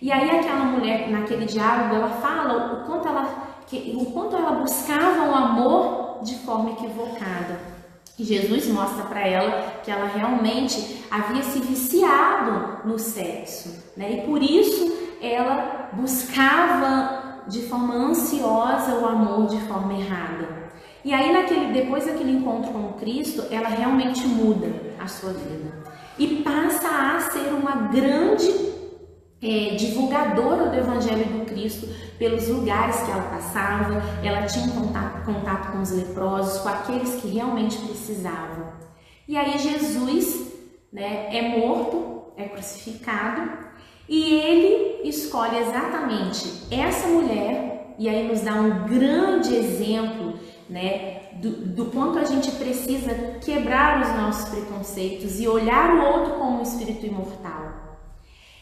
E 0.00 0.10
aí 0.10 0.30
aquela 0.30 0.64
mulher, 0.64 1.10
naquele 1.10 1.44
diálogo, 1.44 1.94
ela 1.94 2.08
fala 2.20 2.82
o 2.82 2.86
quanto 2.86 3.08
ela, 3.08 3.47
que, 3.68 3.94
o 3.96 4.06
quanto 4.06 4.36
ela 4.36 4.52
buscava 4.52 5.30
o 5.30 5.34
amor 5.34 6.20
de 6.22 6.36
forma 6.38 6.70
equivocada. 6.70 7.60
E 8.18 8.24
Jesus 8.24 8.66
mostra 8.66 9.04
para 9.04 9.26
ela 9.26 9.80
que 9.84 9.90
ela 9.90 10.06
realmente 10.08 11.04
havia 11.10 11.42
se 11.42 11.60
viciado 11.60 12.88
no 12.88 12.98
sexo, 12.98 13.92
né? 13.96 14.12
E 14.12 14.26
por 14.26 14.42
isso 14.42 14.92
ela 15.22 15.90
buscava 15.92 17.44
de 17.46 17.62
forma 17.62 17.94
ansiosa 17.94 18.94
o 18.96 19.06
amor 19.06 19.46
de 19.46 19.60
forma 19.62 19.94
errada. 19.94 20.68
E 21.04 21.14
aí, 21.14 21.32
naquele, 21.32 21.72
depois 21.72 22.06
daquele 22.06 22.32
encontro 22.32 22.72
com 22.72 22.92
Cristo, 22.94 23.44
ela 23.50 23.68
realmente 23.68 24.26
muda 24.26 24.68
a 24.98 25.06
sua 25.06 25.32
vida 25.32 25.72
e 26.18 26.42
passa 26.42 26.88
a 26.88 27.20
ser 27.20 27.54
uma 27.54 27.88
grande 27.88 28.48
é, 29.42 29.74
divulgadora 29.76 30.70
do 30.70 30.76
Evangelho 30.76 31.24
do 31.26 31.44
Cristo 31.44 31.88
pelos 32.18 32.48
lugares 32.48 33.00
que 33.02 33.10
ela 33.10 33.22
passava. 33.22 34.02
Ela 34.22 34.42
tinha 34.46 34.68
contato, 34.68 35.24
contato 35.24 35.72
com 35.72 35.80
os 35.80 35.90
leprosos, 35.90 36.60
com 36.60 36.68
aqueles 36.68 37.20
que 37.20 37.28
realmente 37.28 37.76
precisavam. 37.78 38.72
E 39.26 39.36
aí, 39.36 39.58
Jesus 39.58 40.52
né, 40.92 41.28
é 41.36 41.58
morto, 41.58 42.32
é 42.36 42.44
crucificado 42.44 43.68
e 44.08 44.34
ele 44.34 45.08
escolhe 45.08 45.58
exatamente 45.58 46.66
essa 46.70 47.06
mulher 47.08 47.94
e 47.98 48.08
aí 48.08 48.26
nos 48.26 48.40
dá 48.40 48.54
um 48.54 48.86
grande 48.86 49.54
exemplo, 49.54 50.38
né, 50.70 51.32
do, 51.34 51.50
do 51.50 51.86
quanto 51.86 52.18
a 52.18 52.24
gente 52.24 52.50
precisa 52.52 53.12
quebrar 53.44 54.00
os 54.00 54.08
nossos 54.16 54.48
preconceitos 54.50 55.40
e 55.40 55.48
olhar 55.48 55.94
o 55.94 56.04
outro 56.04 56.34
como 56.34 56.60
um 56.60 56.62
espírito 56.62 57.04
imortal. 57.04 57.87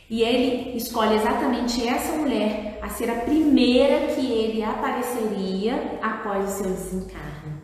E 0.09 0.23
ele 0.23 0.77
escolhe 0.77 1.17
exatamente 1.17 1.87
essa 1.87 2.13
mulher 2.13 2.79
a 2.81 2.89
ser 2.89 3.11
a 3.11 3.17
primeira 3.17 4.15
que 4.15 4.25
ele 4.25 4.63
apareceria 4.63 5.99
após 6.01 6.45
o 6.45 6.59
seu 6.59 6.71
desencarne. 6.71 7.57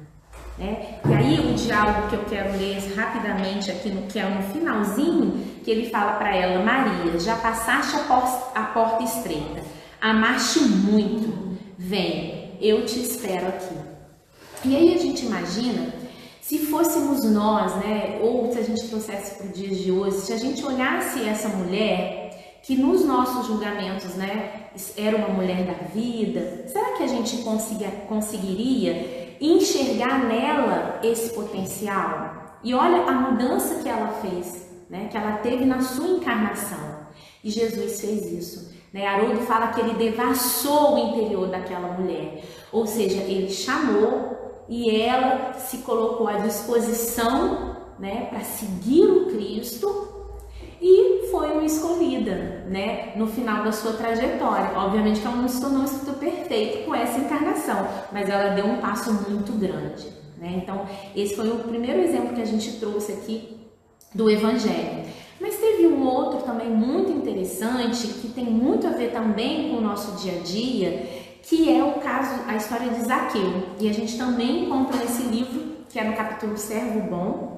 Né? 0.58 0.98
E 1.08 1.14
aí 1.14 1.52
o 1.52 1.54
diálogo 1.54 2.08
que 2.08 2.16
eu 2.16 2.24
quero 2.24 2.58
ler 2.58 2.78
rapidamente 2.94 3.70
aqui, 3.70 3.90
no, 3.90 4.02
que 4.02 4.18
é 4.18 4.28
no 4.28 4.42
finalzinho, 4.52 5.44
que 5.64 5.70
ele 5.70 5.88
fala 5.88 6.12
para 6.14 6.34
ela, 6.34 6.64
Maria, 6.64 7.18
já 7.18 7.36
passaste 7.36 7.96
a 8.54 8.62
porta, 8.64 9.02
estreita, 9.02 9.62
amaste 10.00 10.60
muito, 10.60 11.56
vem, 11.78 12.56
eu 12.60 12.84
te 12.84 13.00
espero 13.00 13.48
aqui. 13.48 13.74
E 14.64 14.76
aí 14.76 14.94
a 14.94 14.98
gente 14.98 15.24
imagina, 15.24 15.92
se 16.40 16.58
fôssemos 16.66 17.24
nós, 17.24 17.74
né, 17.76 18.18
ou 18.20 18.52
se 18.52 18.58
a 18.58 18.62
gente 18.62 18.86
trouxesse 18.88 19.36
para 19.36 19.46
os 19.46 19.52
dias 19.52 19.78
de 19.78 19.90
hoje, 19.90 20.18
se 20.18 20.32
a 20.32 20.38
gente 20.38 20.64
olhasse 20.64 21.26
essa 21.26 21.48
mulher, 21.48 22.21
que 22.62 22.76
nos 22.76 23.04
nossos 23.04 23.46
julgamentos, 23.46 24.14
né, 24.14 24.68
era 24.96 25.16
uma 25.16 25.28
mulher 25.28 25.64
da 25.64 25.88
vida, 25.88 26.64
será 26.68 26.96
que 26.96 27.02
a 27.02 27.08
gente 27.08 27.44
conseguiria 28.08 29.36
enxergar 29.40 30.24
nela 30.24 31.00
esse 31.02 31.34
potencial? 31.34 32.58
E 32.62 32.72
olha 32.72 33.02
a 33.02 33.12
mudança 33.12 33.82
que 33.82 33.88
ela 33.88 34.08
fez, 34.22 34.64
né, 34.88 35.08
que 35.10 35.16
ela 35.16 35.38
teve 35.38 35.64
na 35.64 35.82
sua 35.82 36.06
encarnação. 36.06 37.02
E 37.42 37.50
Jesus 37.50 38.00
fez 38.00 38.24
isso. 38.26 38.72
Né? 38.92 39.06
Haroldo 39.06 39.40
fala 39.40 39.68
que 39.68 39.80
ele 39.80 39.94
devassou 39.94 40.94
o 40.94 40.98
interior 41.08 41.48
daquela 41.48 41.88
mulher, 41.88 42.44
ou 42.70 42.86
seja, 42.86 43.22
ele 43.22 43.50
chamou 43.50 44.32
e 44.68 45.00
ela 45.00 45.54
se 45.54 45.78
colocou 45.78 46.28
à 46.28 46.34
disposição 46.34 47.76
né, 47.98 48.26
para 48.30 48.40
seguir 48.40 49.04
o 49.04 49.26
Cristo 49.26 50.08
e 50.80 51.21
foi 51.32 51.50
uma 51.50 51.64
escolhida, 51.64 52.62
né, 52.68 53.14
no 53.16 53.26
final 53.26 53.64
da 53.64 53.72
sua 53.72 53.94
trajetória. 53.94 54.78
Obviamente 54.78 55.20
que 55.20 55.26
ela 55.26 55.36
não 55.36 55.48
se 55.48 55.62
tornou 55.62 55.80
um 55.80 55.84
espírito 55.84 56.18
perfeito 56.18 56.84
com 56.84 56.94
essa 56.94 57.18
encarnação, 57.18 57.88
mas 58.12 58.28
ela 58.28 58.50
deu 58.50 58.66
um 58.66 58.76
passo 58.76 59.10
muito 59.28 59.50
grande, 59.58 60.08
né? 60.38 60.60
Então, 60.62 60.86
esse 61.16 61.34
foi 61.34 61.50
o 61.50 61.60
primeiro 61.60 62.00
exemplo 62.02 62.34
que 62.34 62.42
a 62.42 62.44
gente 62.44 62.78
trouxe 62.78 63.12
aqui 63.12 63.56
do 64.14 64.30
evangelho. 64.30 65.06
Mas 65.40 65.56
teve 65.56 65.86
um 65.86 66.06
outro 66.06 66.42
também 66.42 66.68
muito 66.68 67.10
interessante 67.10 68.06
que 68.06 68.28
tem 68.28 68.44
muito 68.44 68.86
a 68.86 68.90
ver 68.90 69.10
também 69.10 69.70
com 69.70 69.78
o 69.78 69.80
nosso 69.80 70.22
dia 70.22 70.38
a 70.38 70.42
dia, 70.42 71.08
que 71.42 71.74
é 71.74 71.82
o 71.82 71.94
caso, 71.94 72.42
a 72.46 72.54
história 72.56 72.90
de 72.90 73.04
Zaqueu. 73.06 73.68
E 73.80 73.88
a 73.88 73.92
gente 73.92 74.18
também 74.18 74.66
encontra 74.66 74.98
nesse 74.98 75.22
livro, 75.22 75.78
que 75.88 75.98
é 75.98 76.04
no 76.04 76.14
capítulo 76.14 76.58
Servo 76.58 77.00
Bom, 77.00 77.52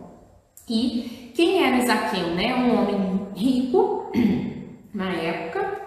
e 0.68 1.23
quem 1.34 1.64
era 1.66 1.84
Zaqueu, 1.84 2.28
né? 2.28 2.54
Um 2.54 2.78
homem 2.78 3.28
rico 3.34 4.10
na 4.94 5.12
época. 5.12 5.82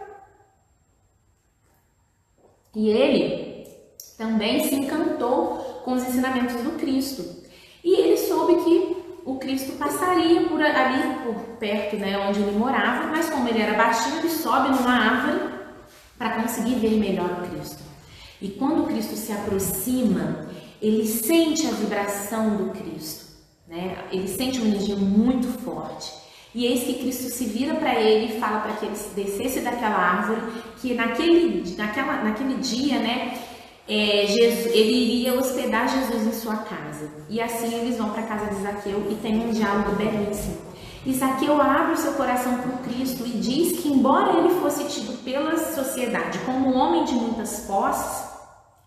E 2.75 2.89
ele 2.89 3.65
também 4.17 4.67
se 4.67 4.75
encantou 4.75 5.81
com 5.85 5.93
os 5.93 6.03
ensinamentos 6.03 6.55
do 6.61 6.77
Cristo. 6.77 7.23
E 7.83 7.95
ele 7.95 8.17
soube 8.17 8.63
que 8.63 8.97
o 9.25 9.35
Cristo 9.39 9.77
passaria 9.77 10.41
por 10.47 10.61
ali, 10.61 11.15
por 11.23 11.35
perto, 11.57 11.95
né, 11.95 12.17
onde 12.17 12.39
ele 12.39 12.57
morava, 12.57 13.07
mas 13.07 13.29
como 13.29 13.47
ele 13.47 13.61
era 13.61 13.77
baixinho, 13.77 14.19
ele 14.19 14.29
sobe 14.29 14.69
numa 14.69 14.91
árvore 14.91 15.53
para 16.17 16.41
conseguir 16.41 16.75
ver 16.75 16.97
melhor 16.97 17.31
o 17.31 17.49
Cristo. 17.49 17.83
E 18.41 18.49
quando 18.49 18.83
o 18.83 18.87
Cristo 18.87 19.15
se 19.15 19.31
aproxima, 19.31 20.47
ele 20.81 21.05
sente 21.05 21.65
a 21.67 21.71
vibração 21.71 22.55
do 22.57 22.69
Cristo 22.71 23.26
né? 23.67 23.97
Ele 24.11 24.27
sente 24.27 24.59
uma 24.59 24.69
energia 24.69 24.95
muito 24.95 25.47
forte. 25.59 26.11
E 26.55 26.65
eis 26.65 26.83
que 26.83 26.95
Cristo 26.95 27.29
se 27.29 27.45
vira 27.45 27.75
para 27.75 27.93
ele 27.99 28.33
e 28.33 28.39
fala 28.39 28.61
para 28.61 28.73
que 28.73 28.85
ele 28.85 28.95
descesse 29.15 29.59
daquela 29.59 29.97
árvore, 29.97 30.41
que 30.81 30.93
naquele, 30.93 31.75
naquela, 31.75 32.23
naquele 32.23 32.55
dia, 32.55 32.97
né, 32.99 33.37
é, 33.87 34.25
Jesus, 34.25 34.73
ele 34.73 34.91
iria 34.91 35.33
hospedar 35.33 35.87
Jesus 35.87 36.25
em 36.25 36.31
sua 36.31 36.55
casa. 36.57 37.11
E 37.29 37.39
assim 37.41 37.73
eles 37.75 37.97
vão 37.97 38.09
para 38.09 38.23
a 38.23 38.27
casa 38.27 38.55
de 38.55 38.61
Zaqueu 38.61 39.05
e 39.11 39.15
tem 39.15 39.37
um 39.37 39.51
diálogo 39.51 39.95
belíssimo. 39.95 40.57
E 41.05 41.13
Zaqueu 41.13 41.61
abre 41.61 41.93
o 41.93 41.97
seu 41.97 42.13
coração 42.13 42.57
para 42.57 42.77
Cristo 42.89 43.23
e 43.25 43.31
diz 43.31 43.79
que, 43.79 43.89
embora 43.89 44.39
ele 44.39 44.59
fosse 44.59 44.83
tido 44.85 45.23
pela 45.23 45.57
sociedade 45.57 46.39
como 46.39 46.69
um 46.69 46.77
homem 46.77 47.05
de 47.05 47.13
muitas 47.13 47.61
posses, 47.61 48.27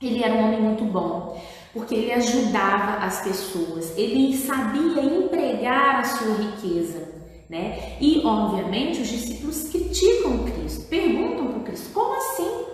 ele 0.03 0.25
era 0.25 0.35
um 0.35 0.45
homem 0.47 0.61
muito 0.61 0.85
bom 0.85 1.41
porque 1.73 1.95
ele 1.95 2.13
ajudava 2.13 3.05
as 3.05 3.21
pessoas, 3.21 3.97
ele 3.97 4.37
sabia 4.37 5.03
empregar 5.03 6.01
a 6.01 6.05
sua 6.05 6.35
riqueza, 6.35 7.09
né? 7.49 7.97
E 8.01 8.23
obviamente 8.25 9.01
os 9.01 9.09
discípulos 9.09 9.69
criticam 9.69 10.45
Cristo, 10.45 10.89
perguntam 10.89 11.49
para 11.49 11.61
Cristo: 11.61 11.91
como 11.93 12.15
assim? 12.15 12.71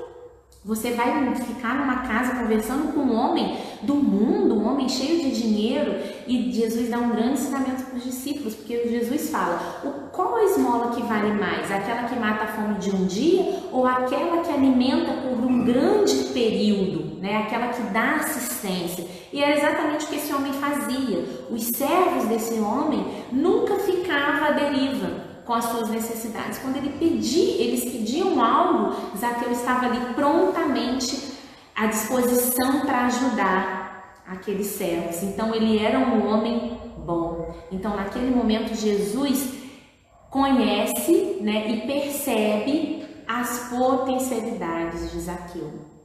Você 0.67 0.91
vai 0.91 1.33
ficar 1.37 1.77
numa 1.77 2.09
casa 2.09 2.43
conversando 2.43 2.93
com 2.93 2.99
um 2.99 3.15
homem 3.15 3.57
do 3.83 3.95
mundo, 3.95 4.57
um 4.57 4.67
homem 4.67 4.89
cheio 4.89 5.21
de 5.21 5.41
dinheiro, 5.41 5.95
e 6.27 6.51
Jesus 6.51 6.91
dá 6.91 6.99
um 6.99 7.11
grande 7.11 7.35
ensinamento 7.35 7.85
para 7.85 7.97
os 7.97 8.03
discípulos, 8.03 8.57
porque 8.57 8.89
Jesus 8.89 9.31
fala: 9.31 10.11
qual 10.13 10.35
a 10.35 10.45
esmola 10.45 10.91
que 10.93 11.03
vale 11.05 11.31
mais? 11.35 11.71
Aquela 11.71 12.09
que 12.09 12.19
mata 12.19 12.45
a 12.45 12.49
fome 12.49 12.81
de 12.81 12.91
um 12.91 13.07
dia 13.07 13.61
ou 13.71 13.87
aquela 13.87 14.43
que 14.43 14.51
alimenta 14.51 15.13
por 15.13 15.39
um 15.39 15.65
grande 15.65 16.17
período, 16.35 17.06
né? 17.21 17.37
aquela 17.37 17.69
que 17.69 17.83
dá 17.93 18.17
assistência? 18.17 19.07
E 19.33 19.43
era 19.43 19.57
exatamente 19.57 20.05
o 20.05 20.09
que 20.09 20.17
esse 20.17 20.33
homem 20.33 20.53
fazia. 20.55 21.25
Os 21.51 21.65
servos 21.69 22.25
desse 22.29 22.55
homem 22.61 23.25
nunca 23.33 23.77
ficavam 23.81 24.45
à 24.45 24.51
deriva 24.53 25.27
com 25.45 25.55
as 25.55 25.65
suas 25.67 25.89
necessidades. 25.89 26.59
Quando 26.59 26.77
ele 26.77 26.91
pedia, 26.99 27.63
eles 27.63 27.85
pediam 27.85 28.43
algo, 28.43 28.97
Zaqueu 29.17 29.53
estava 29.53 29.87
ali 29.87 30.01
prontamente 30.15 31.35
à 31.75 31.87
disposição 31.87 32.81
para 32.81 33.07
ajudar 33.07 34.23
aqueles 34.27 34.67
servos. 34.67 35.23
Então 35.23 35.55
ele 35.55 35.79
era 35.79 35.99
um 35.99 36.27
homem 36.27 36.79
bom. 36.99 37.55
Então 37.71 37.97
naquele 37.97 38.35
momento 38.35 38.75
Jesus 38.75 39.55
conhece, 40.31 41.39
né, 41.41 41.71
e 41.71 41.87
percebe 41.87 43.07
as 43.27 43.71
potencialidades 43.71 45.11
de 45.13 45.21
Zaqueu. 45.21 45.96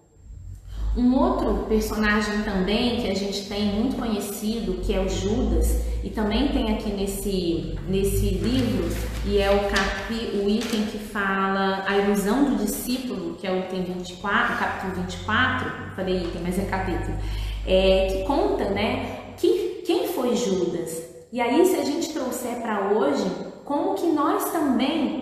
Um 0.96 1.18
outro 1.18 1.66
personagem 1.70 2.42
também 2.42 3.02
que 3.02 3.10
a 3.10 3.16
gente 3.16 3.48
tem 3.48 3.66
muito 3.68 3.96
conhecido, 3.96 4.82
que 4.82 4.94
é 4.94 5.00
o 5.00 5.08
Judas, 5.08 5.86
e 6.04 6.10
também 6.10 6.50
tem 6.50 6.74
aqui 6.74 6.90
nesse, 6.90 7.80
nesse 7.88 8.32
livro, 8.32 8.90
e 9.26 9.38
é 9.38 9.50
o, 9.52 9.70
capi, 9.70 10.38
o 10.38 10.50
item 10.50 10.84
que 10.88 10.98
fala 10.98 11.86
a 11.88 11.98
ilusão 11.98 12.44
do 12.44 12.58
discípulo, 12.58 13.36
que 13.36 13.48
é 13.48 13.52
o 13.52 13.60
item 13.60 13.84
24, 13.84 14.58
capítulo 14.58 15.06
24, 15.06 15.72
falei 15.96 16.18
item, 16.18 16.42
mas 16.44 16.60
é 16.60 16.66
capítulo, 16.66 17.18
é, 17.66 18.08
que 18.08 18.24
conta, 18.26 18.66
né, 18.72 19.34
que, 19.38 19.84
quem 19.86 20.10
foi 20.10 20.36
Judas. 20.36 21.10
E 21.32 21.40
aí, 21.40 21.66
se 21.66 21.78
a 21.78 21.86
gente 21.86 22.12
trouxer 22.12 22.62
para 22.62 22.90
hoje, 22.90 23.32
como 23.64 23.96
que 23.96 24.08
nós 24.08 24.52
também 24.52 25.21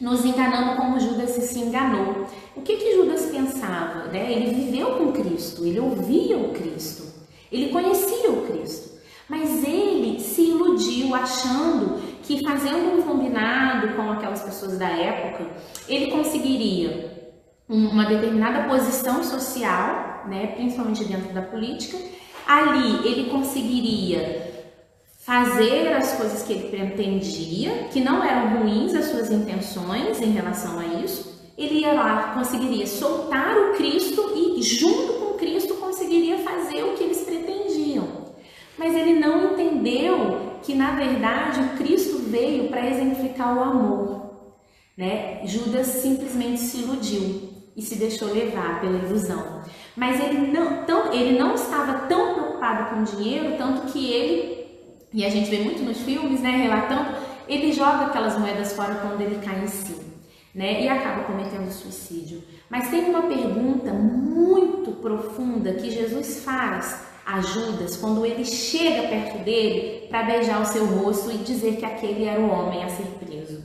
nos 0.00 0.24
enganando 0.24 0.76
como 0.76 0.98
Judas 0.98 1.30
se 1.30 1.58
enganou. 1.58 2.26
O 2.56 2.62
que 2.62 2.76
que 2.76 2.94
Judas 2.96 3.26
pensava? 3.26 4.04
Né? 4.08 4.32
Ele 4.32 4.54
viveu 4.54 4.96
com 4.96 5.12
Cristo, 5.12 5.64
ele 5.64 5.80
ouvia 5.80 6.36
o 6.38 6.52
Cristo, 6.52 7.04
ele 7.50 7.70
conhecia 7.70 8.30
o 8.30 8.46
Cristo, 8.46 8.98
mas 9.28 9.64
ele 9.64 10.20
se 10.20 10.42
iludiu 10.42 11.14
achando 11.14 12.02
que 12.22 12.42
fazendo 12.42 12.98
um 12.98 13.02
combinado 13.02 13.94
com 13.94 14.10
aquelas 14.10 14.42
pessoas 14.42 14.78
da 14.78 14.88
época, 14.88 15.46
ele 15.88 16.10
conseguiria 16.10 17.32
uma 17.68 18.04
determinada 18.04 18.68
posição 18.68 19.22
social, 19.22 20.24
né, 20.28 20.48
principalmente 20.48 21.04
dentro 21.04 21.32
da 21.32 21.42
política. 21.42 21.98
Ali 22.46 23.06
ele 23.06 23.30
conseguiria 23.30 24.43
fazer 25.24 25.88
as 25.94 26.12
coisas 26.12 26.42
que 26.42 26.52
ele 26.52 26.68
pretendia, 26.68 27.88
que 27.90 27.98
não 27.98 28.22
eram 28.22 28.58
ruins 28.58 28.94
as 28.94 29.06
suas 29.06 29.30
intenções 29.30 30.20
em 30.20 30.32
relação 30.32 30.78
a 30.78 30.84
isso, 31.02 31.50
ele 31.56 31.80
ia 31.80 31.94
lá, 31.94 32.34
conseguiria 32.34 32.86
soltar 32.86 33.56
o 33.56 33.74
Cristo 33.74 34.32
e, 34.36 34.62
junto 34.62 35.14
com 35.14 35.38
Cristo, 35.38 35.74
conseguiria 35.76 36.38
fazer 36.38 36.82
o 36.84 36.92
que 36.92 37.04
eles 37.04 37.22
pretendiam. 37.22 38.06
Mas 38.76 38.94
ele 38.94 39.18
não 39.18 39.52
entendeu 39.52 40.58
que, 40.62 40.74
na 40.74 40.90
verdade, 40.90 41.60
o 41.60 41.76
Cristo 41.78 42.18
veio 42.18 42.68
para 42.68 42.90
exemplificar 42.90 43.56
o 43.56 43.62
amor. 43.62 44.50
Né? 44.96 45.40
Judas 45.46 45.86
simplesmente 45.86 46.60
se 46.60 46.78
iludiu 46.78 47.50
e 47.74 47.80
se 47.80 47.94
deixou 47.94 48.30
levar 48.30 48.80
pela 48.80 48.98
ilusão. 48.98 49.62
Mas 49.96 50.22
ele 50.22 50.52
não, 50.52 50.84
tão, 50.84 51.12
ele 51.12 51.38
não 51.38 51.54
estava 51.54 52.06
tão 52.08 52.34
preocupado 52.34 52.90
com 52.90 53.00
o 53.00 53.04
dinheiro, 53.04 53.56
tanto 53.56 53.92
que 53.92 54.12
ele 54.12 54.63
e 55.14 55.24
a 55.24 55.30
gente 55.30 55.48
vê 55.48 55.60
muito 55.60 55.82
nos 55.82 55.98
filmes, 56.02 56.40
né, 56.40 56.50
relatando, 56.50 57.16
ele 57.48 57.72
joga 57.72 58.06
aquelas 58.06 58.36
moedas 58.36 58.72
fora 58.72 58.96
quando 58.96 59.20
ele 59.20 59.36
cai 59.44 59.62
em 59.62 59.68
si. 59.68 59.94
né? 60.54 60.82
E 60.82 60.88
acaba 60.88 61.24
cometendo 61.24 61.70
suicídio. 61.70 62.42
Mas 62.68 62.90
tem 62.90 63.04
uma 63.04 63.22
pergunta 63.22 63.92
muito 63.92 64.92
profunda 64.92 65.72
que 65.74 65.90
Jesus 65.90 66.42
faz 66.44 67.02
a 67.26 67.40
Judas 67.40 67.96
quando 67.96 68.24
ele 68.24 68.44
chega 68.44 69.08
perto 69.08 69.38
dele 69.44 70.06
para 70.08 70.24
beijar 70.24 70.60
o 70.60 70.66
seu 70.66 70.84
rosto 70.86 71.30
e 71.30 71.38
dizer 71.38 71.76
que 71.76 71.84
aquele 71.84 72.24
era 72.24 72.40
o 72.40 72.50
homem 72.50 72.84
a 72.84 72.88
ser 72.88 73.06
preso. 73.24 73.62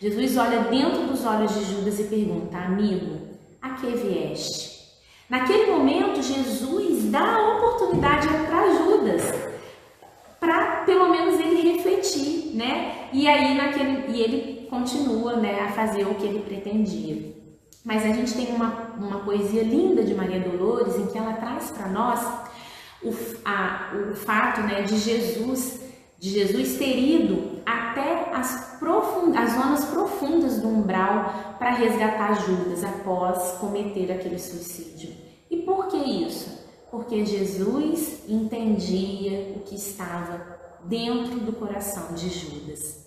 Jesus 0.00 0.36
olha 0.36 0.60
dentro 0.60 1.06
dos 1.06 1.24
olhos 1.24 1.54
de 1.54 1.64
Judas 1.64 1.98
e 1.98 2.04
pergunta: 2.04 2.56
Amigo, 2.56 3.18
a 3.60 3.70
que 3.70 3.86
vieste? 3.86 4.78
Naquele 5.28 5.70
momento, 5.72 6.22
Jesus 6.22 7.10
dá 7.10 7.36
a 7.36 7.56
oportunidade 7.56 8.28
para 8.48 8.74
Judas, 8.74 9.22
pelo 10.98 11.10
menos 11.10 11.38
ele 11.38 11.72
refletir, 11.72 12.56
né? 12.56 13.08
E 13.12 13.28
aí 13.28 13.54
naquele, 13.54 14.12
e 14.12 14.20
ele 14.20 14.66
continua, 14.68 15.36
né, 15.36 15.60
a 15.60 15.68
fazer 15.68 16.02
o 16.02 16.14
que 16.16 16.26
ele 16.26 16.40
pretendia. 16.40 17.32
Mas 17.84 18.04
a 18.04 18.08
gente 18.08 18.34
tem 18.34 18.48
uma, 18.54 18.94
uma 18.98 19.20
poesia 19.20 19.62
linda 19.62 20.02
de 20.02 20.12
Maria 20.12 20.40
Dolores 20.40 20.96
em 20.96 21.06
que 21.06 21.16
ela 21.16 21.34
traz 21.34 21.70
para 21.70 21.88
nós 21.88 22.20
o, 23.02 23.14
a, 23.44 23.92
o 24.10 24.16
fato, 24.16 24.60
né, 24.62 24.82
de 24.82 24.98
Jesus 24.98 25.86
de 26.20 26.30
Jesus 26.30 26.78
ter 26.78 26.98
ido 26.98 27.60
até 27.64 28.32
as, 28.34 28.76
profund... 28.80 29.36
as 29.38 29.52
zonas 29.52 29.84
profundas 29.84 30.60
do 30.60 30.66
umbral 30.66 31.54
para 31.60 31.70
resgatar 31.70 32.44
Judas 32.44 32.82
após 32.82 33.52
cometer 33.60 34.10
aquele 34.10 34.36
suicídio. 34.36 35.14
E 35.48 35.58
por 35.58 35.86
que 35.86 35.96
isso? 35.96 36.58
Porque 36.90 37.24
Jesus 37.24 38.24
entendia 38.28 39.54
o 39.54 39.60
que 39.60 39.76
estava 39.76 40.57
dentro 40.84 41.40
do 41.40 41.52
coração 41.52 42.14
de 42.14 42.28
Judas. 42.28 43.06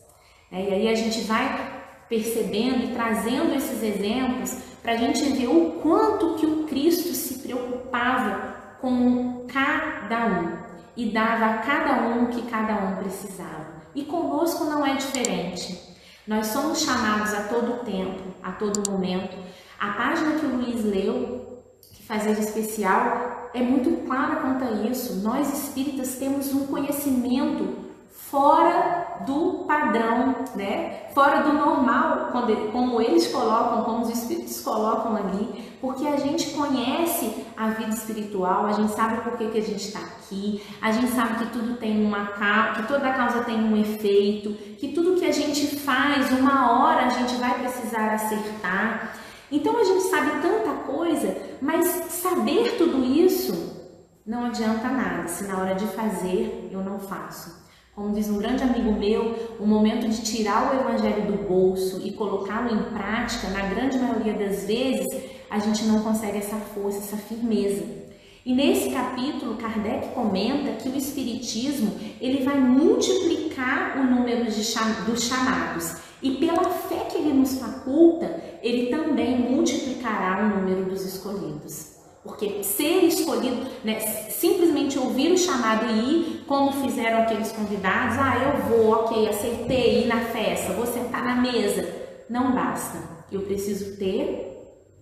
É, 0.51 0.69
e 0.69 0.73
aí 0.73 0.87
a 0.89 0.95
gente 0.95 1.21
vai 1.21 1.81
percebendo 2.09 2.83
e 2.83 2.93
trazendo 2.93 3.55
esses 3.55 3.81
exemplos 3.81 4.57
para 4.81 4.93
a 4.93 4.97
gente 4.97 5.23
ver 5.23 5.47
o 5.47 5.79
quanto 5.81 6.35
que 6.35 6.45
o 6.45 6.63
Cristo 6.65 7.13
se 7.13 7.39
preocupava 7.39 8.75
com 8.81 9.45
cada 9.47 10.25
um 10.25 10.57
e 10.97 11.09
dava 11.11 11.45
a 11.45 11.57
cada 11.59 12.01
um 12.03 12.25
o 12.25 12.27
que 12.27 12.41
cada 12.49 12.73
um 12.73 12.97
precisava. 12.97 13.81
E 13.95 14.03
conosco 14.03 14.65
não 14.65 14.85
é 14.85 14.95
diferente. 14.95 15.79
Nós 16.27 16.47
somos 16.47 16.81
chamados 16.81 17.33
a 17.33 17.43
todo 17.43 17.83
tempo, 17.85 18.21
a 18.43 18.51
todo 18.51 18.89
momento. 18.91 19.37
A 19.79 19.93
página 19.93 20.39
que 20.39 20.45
o 20.45 20.57
Luiz 20.57 20.83
leu, 20.83 21.63
que 21.93 22.03
fazia 22.03 22.31
especial, 22.33 23.40
é 23.53 23.61
muito 23.61 24.05
clara 24.05 24.37
quanto 24.37 24.63
a 24.63 24.87
isso. 24.87 25.21
Nós 25.21 25.51
espíritas 25.51 26.15
temos 26.15 26.53
um 26.53 26.67
conhecimento 26.67 27.91
fora 28.09 29.23
do 29.25 29.65
padrão, 29.67 30.35
né? 30.55 31.09
Fora 31.13 31.41
do 31.41 31.53
normal, 31.53 32.29
quando, 32.31 32.71
como 32.71 33.01
eles 33.01 33.27
colocam, 33.27 33.83
como 33.83 34.03
os 34.03 34.09
espíritos 34.09 34.61
colocam 34.61 35.17
ali, 35.17 35.75
porque 35.81 36.07
a 36.07 36.15
gente 36.15 36.51
conhece 36.51 37.45
a 37.57 37.69
vida 37.69 37.89
espiritual, 37.89 38.65
a 38.65 38.71
gente 38.71 38.93
sabe 38.93 39.21
por 39.21 39.37
que, 39.37 39.49
que 39.49 39.57
a 39.57 39.63
gente 39.63 39.85
está 39.85 39.99
aqui, 39.99 40.63
a 40.81 40.91
gente 40.91 41.11
sabe 41.11 41.39
que 41.39 41.51
tudo 41.51 41.75
tem 41.75 42.05
uma 42.05 42.27
que 42.75 42.87
toda 42.87 43.11
causa 43.11 43.43
tem 43.43 43.61
um 43.61 43.75
efeito, 43.75 44.53
que 44.77 44.93
tudo 44.93 45.19
que 45.19 45.25
a 45.25 45.31
gente 45.31 45.75
faz, 45.77 46.31
uma 46.31 46.71
hora 46.71 47.07
a 47.07 47.09
gente 47.09 47.35
vai 47.35 47.59
precisar 47.59 48.13
acertar. 48.13 49.17
Então 49.51 49.77
a 49.77 49.83
gente 49.83 50.03
sabe 50.03 50.41
tanta 50.41 50.71
coisa, 50.83 51.35
mas 51.61 51.85
saber 51.85 52.77
tudo 52.77 53.03
isso 53.03 53.81
não 54.25 54.45
adianta 54.45 54.87
nada 54.87 55.27
se 55.27 55.43
na 55.43 55.59
hora 55.59 55.75
de 55.75 55.85
fazer 55.87 56.69
eu 56.71 56.81
não 56.81 56.99
faço. 56.99 57.61
Como 57.93 58.13
diz 58.13 58.29
um 58.29 58.37
grande 58.37 58.63
amigo 58.63 58.93
meu, 58.93 59.57
o 59.59 59.67
momento 59.67 60.07
de 60.07 60.21
tirar 60.21 60.71
o 60.71 60.79
evangelho 60.79 61.29
do 61.29 61.47
bolso 61.47 62.01
e 62.01 62.13
colocá-lo 62.13 62.73
em 62.73 62.83
prática, 62.93 63.49
na 63.49 63.65
grande 63.67 63.99
maioria 63.99 64.33
das 64.33 64.63
vezes, 64.63 65.07
a 65.49 65.59
gente 65.59 65.83
não 65.83 66.01
consegue 66.01 66.37
essa 66.37 66.55
força, 66.55 66.99
essa 66.99 67.17
firmeza. 67.17 68.00
E 68.43 68.55
nesse 68.55 68.89
capítulo, 68.89 69.55
Kardec 69.55 70.09
comenta 70.15 70.71
que 70.81 70.89
o 70.89 70.97
Espiritismo 70.97 71.95
ele 72.19 72.43
vai 72.43 72.59
multiplicar 72.59 73.99
o 73.99 74.03
número 74.03 74.49
de 74.49 74.63
cham 74.63 75.03
dos 75.05 75.23
chamados 75.23 75.97
e 76.23 76.31
pela 76.31 76.69
fé 76.69 77.05
que 77.09 77.17
ele 77.17 77.33
nos 77.33 77.59
faculta, 77.59 78.41
ele 78.63 78.87
também 78.87 79.37
multiplicará 79.37 80.43
o 80.43 80.59
número 80.59 80.85
dos 80.85 81.05
escolhidos. 81.05 81.91
Porque 82.23 82.63
ser 82.63 83.03
escolhido, 83.03 83.67
né, 83.83 83.99
simplesmente 83.99 84.97
ouvir 84.97 85.31
o 85.31 85.37
chamado 85.37 85.85
e 85.87 86.13
ir, 86.13 86.43
como 86.47 86.71
fizeram 86.83 87.23
aqueles 87.23 87.51
convidados, 87.51 88.17
ah, 88.19 88.35
eu 88.37 88.69
vou, 88.69 88.91
ok, 88.91 89.27
aceitei 89.27 90.03
ir 90.03 90.07
na 90.07 90.21
festa, 90.25 90.73
vou 90.73 90.85
sentar 90.85 91.23
na 91.23 91.35
mesa, 91.35 91.87
não 92.29 92.53
basta. 92.53 92.99
Eu 93.31 93.41
preciso 93.41 93.97
ter 93.97 94.50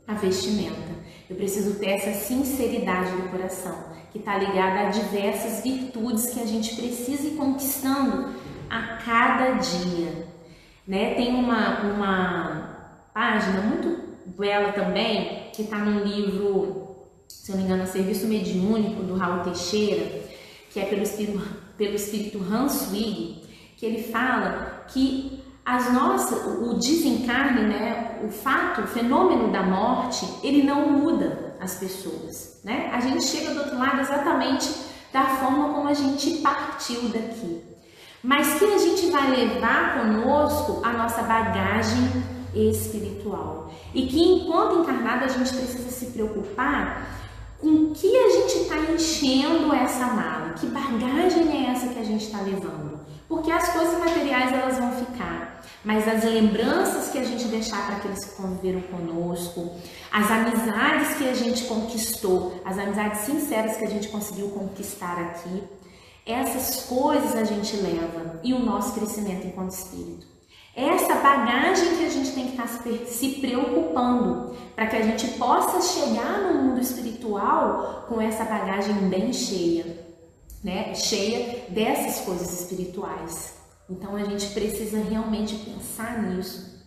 a 0.09 0.15
vestimenta, 0.15 0.89
eu 1.29 1.35
preciso 1.35 1.79
ter 1.79 1.91
essa 1.91 2.11
sinceridade 2.13 3.11
do 3.11 3.29
coração, 3.29 3.77
que 4.11 4.17
está 4.17 4.37
ligada 4.37 4.87
a 4.87 4.89
diversas 4.89 5.63
virtudes 5.63 6.31
que 6.31 6.39
a 6.39 6.45
gente 6.45 6.75
precisa 6.75 7.27
ir 7.27 7.35
conquistando 7.35 8.33
a 8.69 8.97
cada 8.97 9.51
dia. 9.51 10.27
Né? 10.87 11.13
Tem 11.13 11.35
uma, 11.35 11.81
uma 11.81 13.07
página 13.13 13.61
muito 13.61 14.09
bela 14.25 14.71
também, 14.71 15.51
que 15.53 15.61
está 15.61 15.77
num 15.77 16.03
livro 16.03 16.79
se 17.49 17.51
eu 17.51 17.57
não 17.57 17.63
me 17.63 17.71
engano, 17.71 17.87
Serviço 17.87 18.27
Mediúnico 18.27 19.03
do 19.03 19.15
Raul 19.15 19.43
Teixeira, 19.43 20.21
que 20.71 20.79
é 20.79 20.85
pelo 20.85 21.03
espírito, 21.03 21.41
pelo 21.77 21.95
espírito 21.95 22.43
Hans 22.43 22.91
Wig, 22.91 23.43
que 23.77 23.85
ele 23.85 24.03
fala 24.03 24.85
que 24.87 25.39
as 25.69 25.93
nossas, 25.93 26.47
o 26.63 26.73
desencarne, 26.73 27.61
né, 27.61 28.19
o 28.23 28.29
fato, 28.29 28.81
o 28.81 28.87
fenômeno 28.87 29.51
da 29.51 29.61
morte, 29.61 30.27
ele 30.41 30.63
não 30.63 30.89
muda 30.89 31.55
as 31.61 31.75
pessoas, 31.75 32.59
né? 32.63 32.89
A 32.91 32.99
gente 32.99 33.23
chega 33.23 33.53
do 33.53 33.59
outro 33.59 33.77
lado 33.77 34.01
exatamente 34.01 34.67
da 35.13 35.25
forma 35.25 35.71
como 35.75 35.87
a 35.87 35.93
gente 35.93 36.37
partiu 36.37 37.09
daqui. 37.09 37.61
Mas 38.23 38.55
que 38.55 38.65
a 38.65 38.79
gente 38.79 39.11
vai 39.11 39.29
levar 39.29 39.99
conosco 39.99 40.81
a 40.83 40.91
nossa 40.91 41.21
bagagem 41.21 42.23
espiritual. 42.55 43.71
E 43.93 44.07
que 44.07 44.19
enquanto 44.19 44.79
encarnado 44.79 45.25
a 45.25 45.27
gente 45.27 45.53
precisa 45.53 45.91
se 45.91 46.07
preocupar 46.07 47.07
com 47.59 47.91
que 47.93 48.17
a 48.17 48.29
gente 48.29 48.57
está 48.63 48.75
enchendo 48.91 49.71
essa 49.71 50.07
mala, 50.07 50.53
que 50.53 50.65
bagagem 50.65 51.47
é 51.51 51.69
essa 51.69 51.89
que 51.89 51.99
a 51.99 52.03
gente 52.03 52.25
está 52.25 52.41
levando. 52.41 52.99
Porque 53.29 53.51
as 53.51 53.69
coisas 53.69 53.99
materiais 53.99 54.51
elas 54.51 54.79
vão 54.79 54.91
ficar, 54.93 55.58
mas 55.83 56.07
as 56.07 56.23
lembranças 56.23 57.09
que 57.09 57.17
a 57.17 57.23
gente 57.23 57.45
deixar 57.45 57.85
para 57.85 57.95
aqueles 57.97 58.25
que 58.25 58.35
conviveram 58.35 58.81
conosco, 58.81 59.71
as 60.11 60.29
amizades 60.29 61.17
que 61.17 61.27
a 61.27 61.33
gente 61.33 61.63
conquistou, 61.65 62.61
as 62.65 62.77
amizades 62.77 63.21
sinceras 63.21 63.77
que 63.77 63.85
a 63.85 63.89
gente 63.89 64.09
conseguiu 64.09 64.49
conquistar 64.49 65.17
aqui, 65.19 65.63
essas 66.25 66.85
coisas 66.85 67.35
a 67.35 67.43
gente 67.43 67.75
leva 67.77 68.39
e 68.43 68.53
o 68.53 68.59
nosso 68.59 68.93
crescimento 68.93 69.47
enquanto 69.47 69.71
espírito 69.71 70.39
essa 70.79 71.15
bagagem 71.15 71.97
que 71.97 72.05
a 72.05 72.09
gente 72.09 72.31
tem 72.31 72.45
que 72.45 72.51
estar 72.51 72.67
se 73.05 73.29
preocupando 73.41 74.55
para 74.75 74.87
que 74.87 74.95
a 74.95 75.01
gente 75.01 75.27
possa 75.37 75.81
chegar 75.81 76.41
no 76.41 76.63
mundo 76.63 76.79
espiritual 76.79 78.05
com 78.07 78.21
essa 78.21 78.45
bagagem 78.45 78.95
bem 79.09 79.33
cheia, 79.33 79.85
né? 80.63 80.93
Cheia 80.95 81.65
dessas 81.69 82.23
coisas 82.23 82.61
espirituais. 82.61 83.58
Então 83.89 84.15
a 84.15 84.23
gente 84.23 84.47
precisa 84.47 84.99
realmente 84.99 85.55
pensar 85.55 86.21
nisso, 86.21 86.79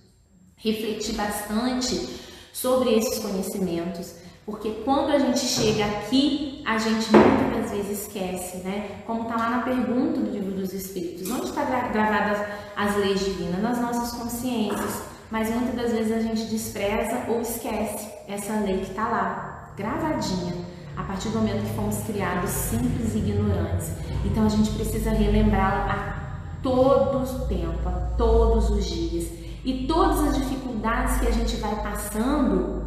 refletir 0.57 1.15
bastante 1.15 2.21
sobre 2.53 2.95
esses 2.95 3.19
conhecimentos, 3.19 4.15
porque 4.45 4.71
quando 4.85 5.11
a 5.11 5.19
gente 5.19 5.41
chega 5.41 5.85
aqui, 5.85 6.62
a 6.65 6.79
gente 6.79 7.07
muitas 7.12 7.62
das 7.62 7.71
vezes 7.71 8.03
esquece, 8.03 8.59
né? 8.59 9.03
Como 9.07 9.23
está 9.23 9.37
lá 9.37 9.51
na 9.51 9.62
pergunta 9.62 10.21
do 10.21 10.31
livro 10.31 10.53
dos 10.53 10.73
Espíritos, 10.73 11.31
onde 11.31 11.47
está 11.47 11.65
gravadas 11.65 12.47
as 12.77 12.97
leis 12.97 13.21
divinas? 13.21 13.62
Nas 13.62 13.81
nossas 13.81 14.19
consciências. 14.19 15.03
Mas 15.31 15.49
muitas 15.49 15.75
das 15.75 15.93
vezes 15.93 16.12
a 16.12 16.21
gente 16.21 16.45
despreza 16.45 17.25
ou 17.29 17.41
esquece 17.41 18.11
essa 18.29 18.53
lei 18.61 18.81
que 18.81 18.91
está 18.91 19.09
lá, 19.09 19.73
gravadinha, 19.77 20.55
a 20.97 21.05
partir 21.05 21.31
do 21.31 21.38
momento 21.38 21.65
que 21.65 21.75
fomos 21.75 21.99
criados 22.05 22.51
simples 22.51 23.15
e 23.15 23.19
ignorantes. 23.19 23.93
Então 24.27 24.45
a 24.45 24.49
gente 24.49 24.71
precisa 24.73 25.11
relembrá-la 25.11 25.91
a 25.91 26.12
todo 26.62 27.18
o 27.18 27.46
tempo, 27.46 27.88
a 27.88 27.92
todos 28.16 28.70
os 28.70 28.85
dias. 28.85 29.29
E 29.64 29.87
todas 29.87 30.20
as 30.25 30.38
dificuldades 30.38 31.20
que 31.20 31.29
a 31.29 31.31
gente 31.31 31.57
vai 31.57 31.75
passando, 31.83 32.83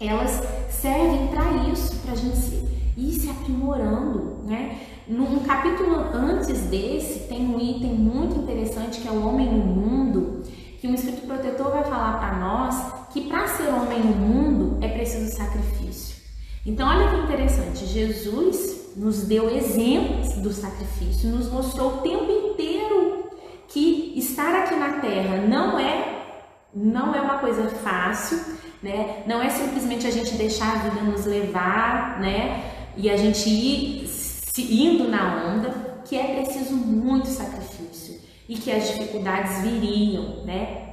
elas 0.00 0.42
servem 0.70 1.28
para 1.28 1.68
isso, 1.70 1.96
para 1.98 2.12
a 2.12 2.16
gente 2.16 2.64
ir 2.96 3.12
se 3.12 3.28
aprimorando, 3.28 4.38
né? 4.46 4.80
Num 5.06 5.40
capítulo 5.40 5.96
antes 6.14 6.60
desse, 6.62 7.28
tem 7.28 7.46
um 7.46 7.60
item 7.60 7.94
muito 7.94 8.38
interessante 8.40 9.00
que 9.00 9.08
é 9.08 9.10
o 9.10 9.26
homem 9.26 9.52
no 9.52 9.64
mundo, 9.64 10.42
que 10.80 10.88
um 10.88 10.94
espírito 10.94 11.26
protetor 11.26 11.70
vai 11.70 11.84
falar 11.84 12.18
para 12.18 12.38
nós 12.38 13.04
que 13.12 13.22
para 13.22 13.46
ser 13.46 13.68
homem 13.68 14.00
no 14.00 14.16
mundo 14.16 14.78
é 14.80 14.88
preciso 14.88 15.34
sacrifício. 15.36 16.16
Então, 16.66 16.88
olha 16.88 17.10
que 17.10 17.16
interessante, 17.24 17.86
Jesus 17.86 18.92
nos 18.96 19.22
deu 19.22 19.50
exemplos 19.50 20.32
do 20.34 20.52
sacrifício, 20.52 21.28
nos 21.30 21.50
mostrou 21.50 21.94
o 21.94 21.96
tempo 21.98 22.24
inteiro 22.24 22.43
estar 24.44 24.62
aqui 24.62 24.74
na 24.74 25.00
terra 25.00 25.38
não 25.38 25.78
é 25.78 26.10
não 26.74 27.14
é 27.14 27.20
uma 27.20 27.38
coisa 27.38 27.68
fácil, 27.68 28.56
né? 28.82 29.22
Não 29.26 29.40
é 29.40 29.48
simplesmente 29.48 30.08
a 30.08 30.10
gente 30.10 30.34
deixar 30.34 30.72
a 30.72 30.78
vida 30.78 31.02
nos 31.02 31.24
levar, 31.24 32.20
né? 32.20 32.64
E 32.96 33.08
a 33.08 33.16
gente 33.16 33.48
ir 33.48 34.08
indo 34.58 35.08
na 35.08 35.46
onda, 35.46 36.00
que 36.04 36.16
é 36.16 36.42
preciso 36.42 36.74
muito 36.74 37.28
sacrifício 37.28 38.20
e 38.48 38.56
que 38.56 38.72
as 38.72 38.88
dificuldades 38.88 39.62
viriam, 39.62 40.44
né? 40.44 40.83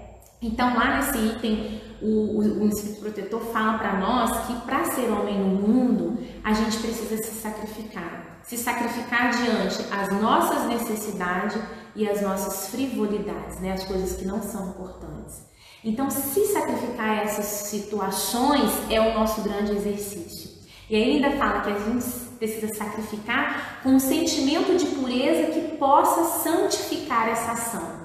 Então 0.41 0.75
lá 0.75 0.97
nesse 0.97 1.17
item 1.17 1.81
o, 2.01 2.07
o, 2.07 2.63
o 2.63 2.67
Espírito 2.67 3.01
Protetor 3.01 3.41
fala 3.53 3.77
para 3.77 3.99
nós 3.99 4.47
que 4.47 4.53
para 4.61 4.85
ser 4.85 5.09
homem 5.11 5.39
no 5.39 5.47
mundo 5.47 6.17
a 6.43 6.51
gente 6.51 6.77
precisa 6.79 7.15
se 7.17 7.41
sacrificar, 7.41 8.39
se 8.43 8.57
sacrificar 8.57 9.29
diante 9.31 9.85
as 9.91 10.19
nossas 10.19 10.67
necessidades 10.67 11.61
e 11.95 12.09
as 12.09 12.21
nossas 12.21 12.69
frivolidades, 12.69 13.59
né? 13.59 13.73
As 13.73 13.83
coisas 13.83 14.17
que 14.17 14.25
não 14.25 14.41
são 14.41 14.69
importantes. 14.69 15.43
Então, 15.83 16.09
se 16.09 16.45
sacrificar 16.45 17.23
essas 17.23 17.45
situações 17.45 18.71
é 18.89 19.01
o 19.01 19.13
nosso 19.13 19.41
grande 19.41 19.71
exercício. 19.71 20.51
E 20.89 20.95
ainda 20.95 21.31
fala 21.31 21.61
que 21.61 21.71
a 21.71 21.79
gente 21.79 22.05
precisa 22.37 22.73
sacrificar 22.75 23.79
com 23.81 23.89
um 23.89 23.99
sentimento 23.99 24.77
de 24.77 24.85
pureza 24.87 25.51
que 25.51 25.77
possa 25.77 26.39
santificar 26.43 27.29
essa 27.29 27.51
ação. 27.51 28.01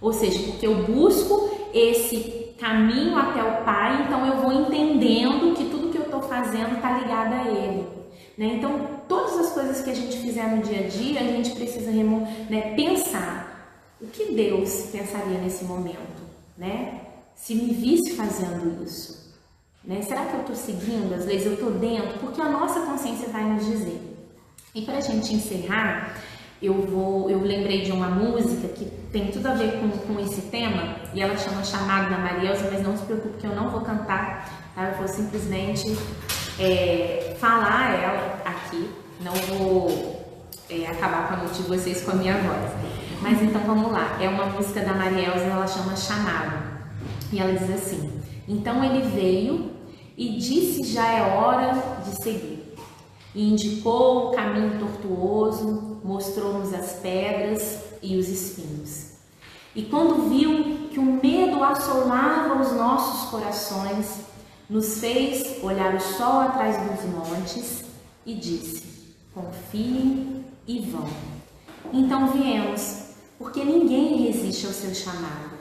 Ou 0.00 0.12
seja, 0.12 0.38
porque 0.50 0.66
eu 0.66 0.84
busco 0.84 1.57
esse 1.72 2.54
caminho 2.58 3.16
até 3.16 3.42
o 3.42 3.64
Pai, 3.64 4.02
então 4.02 4.26
eu 4.26 4.36
vou 4.38 4.52
entendendo 4.52 5.54
que 5.54 5.64
tudo 5.66 5.90
que 5.90 5.98
eu 5.98 6.04
estou 6.04 6.22
fazendo 6.22 6.76
está 6.76 6.98
ligado 6.98 7.32
a 7.34 7.48
Ele. 7.48 7.86
Né? 8.36 8.54
Então, 8.56 9.00
todas 9.08 9.38
as 9.38 9.52
coisas 9.52 9.82
que 9.82 9.90
a 9.90 9.94
gente 9.94 10.16
fizer 10.18 10.44
no 10.54 10.62
dia 10.62 10.86
a 10.86 10.88
dia, 10.88 11.20
a 11.20 11.24
gente 11.24 11.50
precisa 11.50 11.90
né, 11.90 12.74
pensar 12.76 13.48
o 14.00 14.06
que 14.06 14.32
Deus 14.32 14.90
pensaria 14.92 15.38
nesse 15.38 15.64
momento, 15.64 16.22
né? 16.56 17.00
Se 17.34 17.54
me 17.54 17.72
visse 17.74 18.14
fazendo 18.14 18.82
isso, 18.84 19.34
né? 19.84 20.02
Será 20.02 20.24
que 20.26 20.34
eu 20.34 20.40
estou 20.40 20.54
seguindo 20.54 21.12
as 21.14 21.26
leis? 21.26 21.44
Eu 21.44 21.54
estou 21.54 21.72
dentro? 21.72 22.18
Porque 22.20 22.40
a 22.40 22.48
nossa 22.48 22.80
consciência 22.80 23.28
vai 23.28 23.42
nos 23.44 23.66
dizer. 23.66 24.00
E 24.72 24.82
para 24.82 24.98
a 24.98 25.00
gente 25.00 25.34
encerrar, 25.34 26.16
eu 26.62 26.74
vou, 26.74 27.28
eu 27.30 27.40
lembrei 27.40 27.82
de 27.82 27.90
uma 27.90 28.08
música 28.08 28.68
que 28.68 28.84
tem 29.12 29.30
tudo 29.30 29.46
a 29.46 29.54
ver 29.54 29.80
com, 29.80 29.88
com 29.90 30.20
esse 30.20 30.42
tema 30.42 30.96
e 31.14 31.20
ela 31.20 31.36
chama 31.36 31.64
Chamado 31.64 32.10
da 32.10 32.18
Marielza, 32.18 32.68
mas 32.70 32.82
não 32.82 32.96
se 32.96 33.04
preocupe 33.04 33.38
que 33.38 33.46
eu 33.46 33.54
não 33.54 33.70
vou 33.70 33.80
cantar, 33.80 34.70
tá? 34.74 34.90
Eu 34.90 34.98
vou 34.98 35.08
simplesmente 35.08 35.96
é, 36.58 37.34
falar 37.38 37.94
ela 37.94 38.42
aqui, 38.44 38.90
não 39.20 39.32
vou 39.32 40.26
é, 40.68 40.86
acabar 40.86 41.28
com 41.28 41.34
a 41.34 41.36
noite 41.38 41.62
de 41.62 41.68
vocês 41.68 42.02
com 42.02 42.10
a 42.10 42.14
minha 42.14 42.34
voz. 42.34 42.72
Mas 43.22 43.42
então 43.42 43.62
vamos 43.62 43.90
lá, 43.90 44.18
é 44.20 44.28
uma 44.28 44.46
música 44.46 44.80
da 44.80 44.92
Marielza, 44.92 45.44
ela 45.44 45.66
chama 45.66 45.96
Chamado 45.96 46.78
e 47.32 47.40
ela 47.40 47.52
diz 47.52 47.70
assim: 47.70 48.20
Então 48.46 48.84
ele 48.84 49.08
veio 49.08 49.72
e 50.16 50.36
disse 50.38 50.84
já 50.84 51.06
é 51.12 51.22
hora 51.22 51.72
de 52.04 52.22
seguir 52.22 52.74
e 53.34 53.52
indicou 53.52 54.28
o 54.28 54.30
caminho 54.32 54.78
tortuoso, 54.78 56.00
mostrou-nos 56.04 56.72
as 56.74 56.92
pedras 56.94 57.87
e 58.02 58.16
os 58.16 58.28
espinhos. 58.28 59.12
E 59.74 59.84
quando 59.84 60.28
viu 60.28 60.88
que 60.88 60.98
o 60.98 61.20
medo 61.22 61.62
assolava 61.62 62.60
os 62.60 62.72
nossos 62.72 63.30
corações, 63.30 64.20
nos 64.68 64.98
fez 64.98 65.62
olhar 65.62 65.94
o 65.94 66.00
sol 66.00 66.40
atrás 66.40 66.76
dos 66.76 67.04
montes 67.10 67.84
e 68.26 68.34
disse: 68.34 69.14
Confiem 69.34 70.44
e 70.66 70.80
vão. 70.80 71.08
Então 71.92 72.28
viemos, 72.28 73.14
porque 73.38 73.64
ninguém 73.64 74.26
resiste 74.26 74.66
ao 74.66 74.72
seu 74.72 74.94
chamado. 74.94 75.56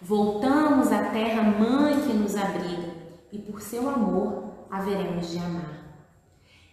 Voltamos 0.00 0.90
à 0.90 1.04
terra 1.04 1.42
mãe 1.42 2.00
que 2.00 2.12
nos 2.12 2.34
abriga, 2.34 2.90
e 3.30 3.38
por 3.38 3.62
seu 3.62 3.88
amor 3.88 4.66
haveremos 4.70 5.30
de 5.30 5.38
amar 5.38 5.82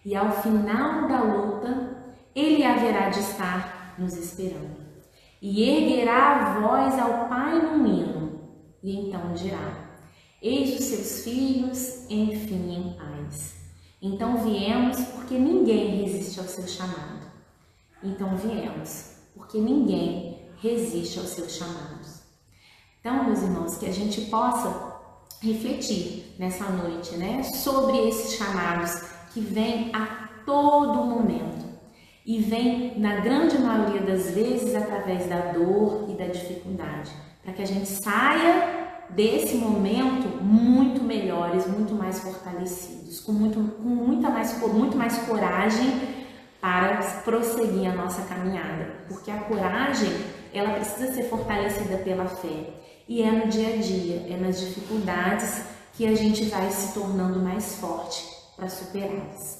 e 0.04 0.16
ao 0.16 0.30
final 0.42 1.06
da 1.08 1.22
luta 1.22 1.96
ele 2.34 2.64
haverá 2.64 3.10
de 3.10 3.20
estar 3.20 3.94
nos 3.98 4.16
esperando. 4.16 4.89
E 5.40 5.62
erguerá 5.62 6.36
a 6.36 6.60
voz 6.60 6.98
ao 6.98 7.28
Pai 7.28 7.60
no 7.60 7.86
hino, 7.86 8.40
e 8.82 8.96
então 8.96 9.32
dirá: 9.32 9.90
Eis 10.42 10.78
os 10.78 10.84
seus 10.86 11.24
filhos, 11.24 12.10
enfim, 12.10 12.74
em 12.74 12.92
paz. 12.94 13.54
Então 14.02 14.38
viemos 14.38 14.98
porque 15.14 15.38
ninguém 15.38 16.02
resiste 16.02 16.40
ao 16.40 16.46
seu 16.46 16.66
chamado. 16.66 17.20
Então 18.02 18.36
viemos 18.36 19.16
porque 19.34 19.58
ninguém 19.58 20.50
resiste 20.62 21.18
aos 21.18 21.28
seus 21.28 21.52
chamados. 21.52 22.20
Então, 23.00 23.24
meus 23.24 23.42
irmãos, 23.42 23.78
que 23.78 23.86
a 23.86 23.92
gente 23.92 24.22
possa 24.26 25.00
refletir 25.40 26.34
nessa 26.38 26.64
noite, 26.64 27.16
né, 27.16 27.42
sobre 27.42 27.96
esses 28.08 28.34
chamados 28.34 29.02
que 29.32 29.40
vem 29.40 29.90
a 29.94 30.28
todo 30.44 31.04
momento 31.04 31.59
e 32.30 32.38
vem, 32.38 32.96
na 32.96 33.16
grande 33.16 33.58
maioria 33.58 34.02
das 34.02 34.30
vezes, 34.30 34.72
através 34.76 35.26
da 35.26 35.50
dor 35.50 36.06
e 36.08 36.12
da 36.12 36.26
dificuldade, 36.26 37.10
para 37.42 37.52
que 37.52 37.60
a 37.60 37.66
gente 37.66 37.88
saia 37.88 39.08
desse 39.10 39.56
momento 39.56 40.40
muito 40.40 41.02
melhores, 41.02 41.66
muito 41.66 41.92
mais 41.92 42.20
fortalecidos, 42.20 43.18
com, 43.18 43.32
muito, 43.32 43.58
com 43.82 43.88
muita 43.88 44.30
mais, 44.30 44.56
muito 44.60 44.96
mais 44.96 45.18
coragem 45.26 45.90
para 46.60 46.98
prosseguir 47.24 47.90
a 47.90 47.96
nossa 47.96 48.22
caminhada, 48.22 48.94
porque 49.08 49.28
a 49.28 49.38
coragem 49.38 50.12
ela 50.54 50.74
precisa 50.74 51.12
ser 51.12 51.24
fortalecida 51.24 51.96
pela 51.96 52.26
fé 52.26 52.74
e 53.08 53.22
é 53.22 53.30
no 53.32 53.48
dia 53.48 53.74
a 53.74 53.76
dia, 53.78 54.26
é 54.32 54.36
nas 54.40 54.60
dificuldades 54.60 55.64
que 55.94 56.06
a 56.06 56.14
gente 56.14 56.44
vai 56.44 56.70
se 56.70 56.94
tornando 56.94 57.40
mais 57.40 57.74
forte 57.80 58.24
para 58.56 58.68
superá-las. 58.68 59.59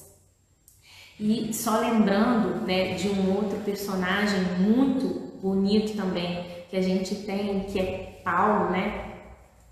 E 1.23 1.53
só 1.53 1.77
lembrando 1.77 2.65
né, 2.65 2.95
de 2.95 3.07
um 3.09 3.35
outro 3.35 3.59
personagem 3.59 4.41
muito 4.57 5.39
bonito 5.39 5.95
também 5.95 6.43
que 6.67 6.75
a 6.75 6.81
gente 6.81 7.13
tem, 7.13 7.59
que 7.65 7.79
é 7.79 8.21
Paulo, 8.25 8.71
né, 8.71 9.05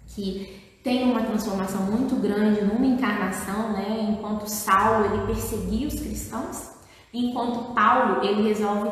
que 0.05 0.77
tem 0.83 1.11
uma 1.11 1.23
transformação 1.23 1.81
muito 1.81 2.15
grande 2.17 2.61
numa 2.63 2.85
encarnação, 2.85 3.73
né, 3.73 4.07
enquanto 4.11 4.47
Saulo 4.47 5.05
ele 5.05 5.25
perseguia 5.25 5.87
os 5.87 5.99
cristãos, 5.99 6.69
enquanto 7.11 7.73
Paulo 7.73 8.23
ele 8.23 8.47
resolve 8.47 8.91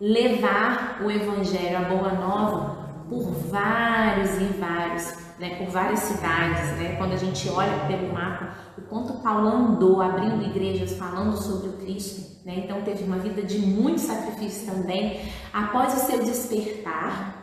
levar 0.00 1.02
o 1.04 1.10
evangelho, 1.10 1.76
a 1.76 1.82
boa 1.82 2.12
nova, 2.12 2.88
por 3.10 3.32
vários 3.50 4.30
e 4.40 4.44
vários 4.58 5.27
né, 5.38 5.56
por 5.56 5.68
várias 5.68 6.00
cidades, 6.00 6.76
né, 6.78 6.96
quando 6.96 7.12
a 7.12 7.16
gente 7.16 7.48
olha 7.48 7.86
pelo 7.86 8.12
mapa, 8.12 8.54
o 8.76 8.82
quanto 8.82 9.14
Paulo 9.22 9.48
andou 9.48 10.02
abrindo 10.02 10.44
igrejas 10.44 10.92
falando 10.94 11.36
sobre 11.36 11.68
o 11.68 11.72
Cristo, 11.74 12.44
né, 12.44 12.62
então 12.64 12.82
teve 12.82 13.04
uma 13.04 13.18
vida 13.18 13.42
de 13.42 13.58
muito 13.58 14.00
sacrifício 14.00 14.72
também. 14.72 15.20
Após 15.52 15.94
o 15.94 16.06
seu 16.06 16.24
despertar, 16.24 17.36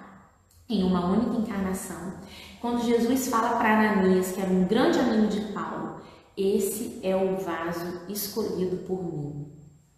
em 0.67 0.83
uma 0.83 1.05
única 1.05 1.37
encarnação, 1.37 2.13
quando 2.59 2.83
Jesus 2.83 3.27
fala 3.27 3.57
para 3.57 3.77
Ananias, 3.77 4.31
que 4.31 4.41
era 4.41 4.49
um 4.49 4.65
grande 4.65 4.99
amigo 4.99 5.27
de 5.27 5.41
Paulo, 5.53 6.01
esse 6.35 6.99
é 7.03 7.15
o 7.15 7.37
vaso 7.37 8.01
escolhido 8.09 8.77
por 8.77 9.03
mim. 9.03 9.47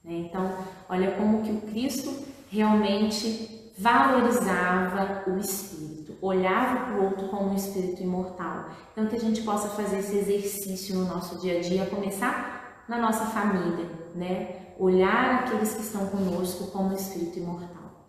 Né? 0.04 0.28
Então, 0.28 0.52
olha 0.90 1.12
como 1.12 1.42
que 1.42 1.52
o 1.52 1.62
Cristo 1.62 2.14
realmente 2.50 3.72
valorizava 3.78 5.24
o 5.28 5.38
Espírito 5.38 5.97
olhava 6.22 6.86
para 6.86 6.96
o 6.96 7.06
outro 7.06 7.28
como 7.30 7.52
um 7.52 7.56
espírito 7.56 8.02
imortal. 8.02 8.70
Então, 8.92 9.08
que 9.08 9.16
a 9.16 9.20
gente 9.20 9.42
possa 9.42 9.70
fazer 9.70 10.00
esse 10.00 10.18
exercício 10.18 10.96
no 10.96 11.06
nosso 11.06 11.40
dia 11.40 11.60
a 11.60 11.62
dia, 11.62 11.86
começar 11.86 12.84
na 12.88 12.98
nossa 12.98 13.26
família, 13.26 13.86
né? 14.16 14.74
Olhar 14.80 15.44
aqueles 15.44 15.74
que 15.74 15.82
estão 15.82 16.08
conosco 16.08 16.68
como 16.72 16.90
um 16.90 16.96
espírito 16.96 17.40
imortal. 17.40 18.08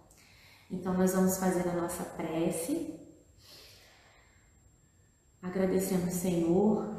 Então, 0.70 0.94
nós 0.94 1.14
vamos 1.14 1.38
fazer 1.38 1.68
a 1.68 1.72
nossa 1.72 2.04
prece, 2.04 2.94
agradecendo 5.42 6.10
Senhor 6.10 6.94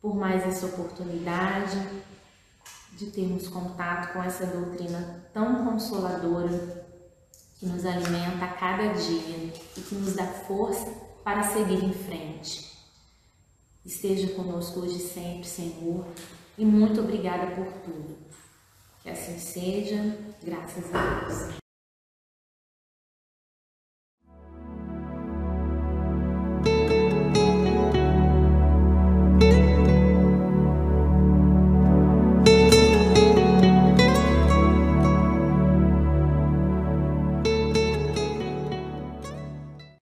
por 0.00 0.14
mais 0.14 0.46
essa 0.46 0.66
oportunidade 0.66 1.78
de 2.92 3.06
termos 3.06 3.48
contato 3.48 4.12
com 4.12 4.22
essa 4.22 4.46
doutrina 4.46 5.24
tão 5.32 5.64
consoladora 5.64 6.83
que 7.58 7.66
nos 7.66 7.84
alimenta 7.84 8.44
a 8.44 8.52
cada 8.52 8.88
dia 8.88 9.52
e 9.76 9.80
que 9.80 9.94
nos 9.94 10.14
dá 10.14 10.26
força 10.26 10.86
para 11.22 11.42
seguir 11.42 11.82
em 11.82 11.92
frente. 11.92 12.72
Esteja 13.84 14.28
conosco 14.34 14.80
hoje 14.80 14.98
sempre, 14.98 15.44
Senhor, 15.44 16.06
e 16.56 16.64
muito 16.64 17.00
obrigada 17.00 17.54
por 17.54 17.66
tudo. 17.84 18.16
Que 19.02 19.10
assim 19.10 19.38
seja, 19.38 20.18
graças 20.42 20.94
a 20.94 21.20
Deus. 21.20 21.63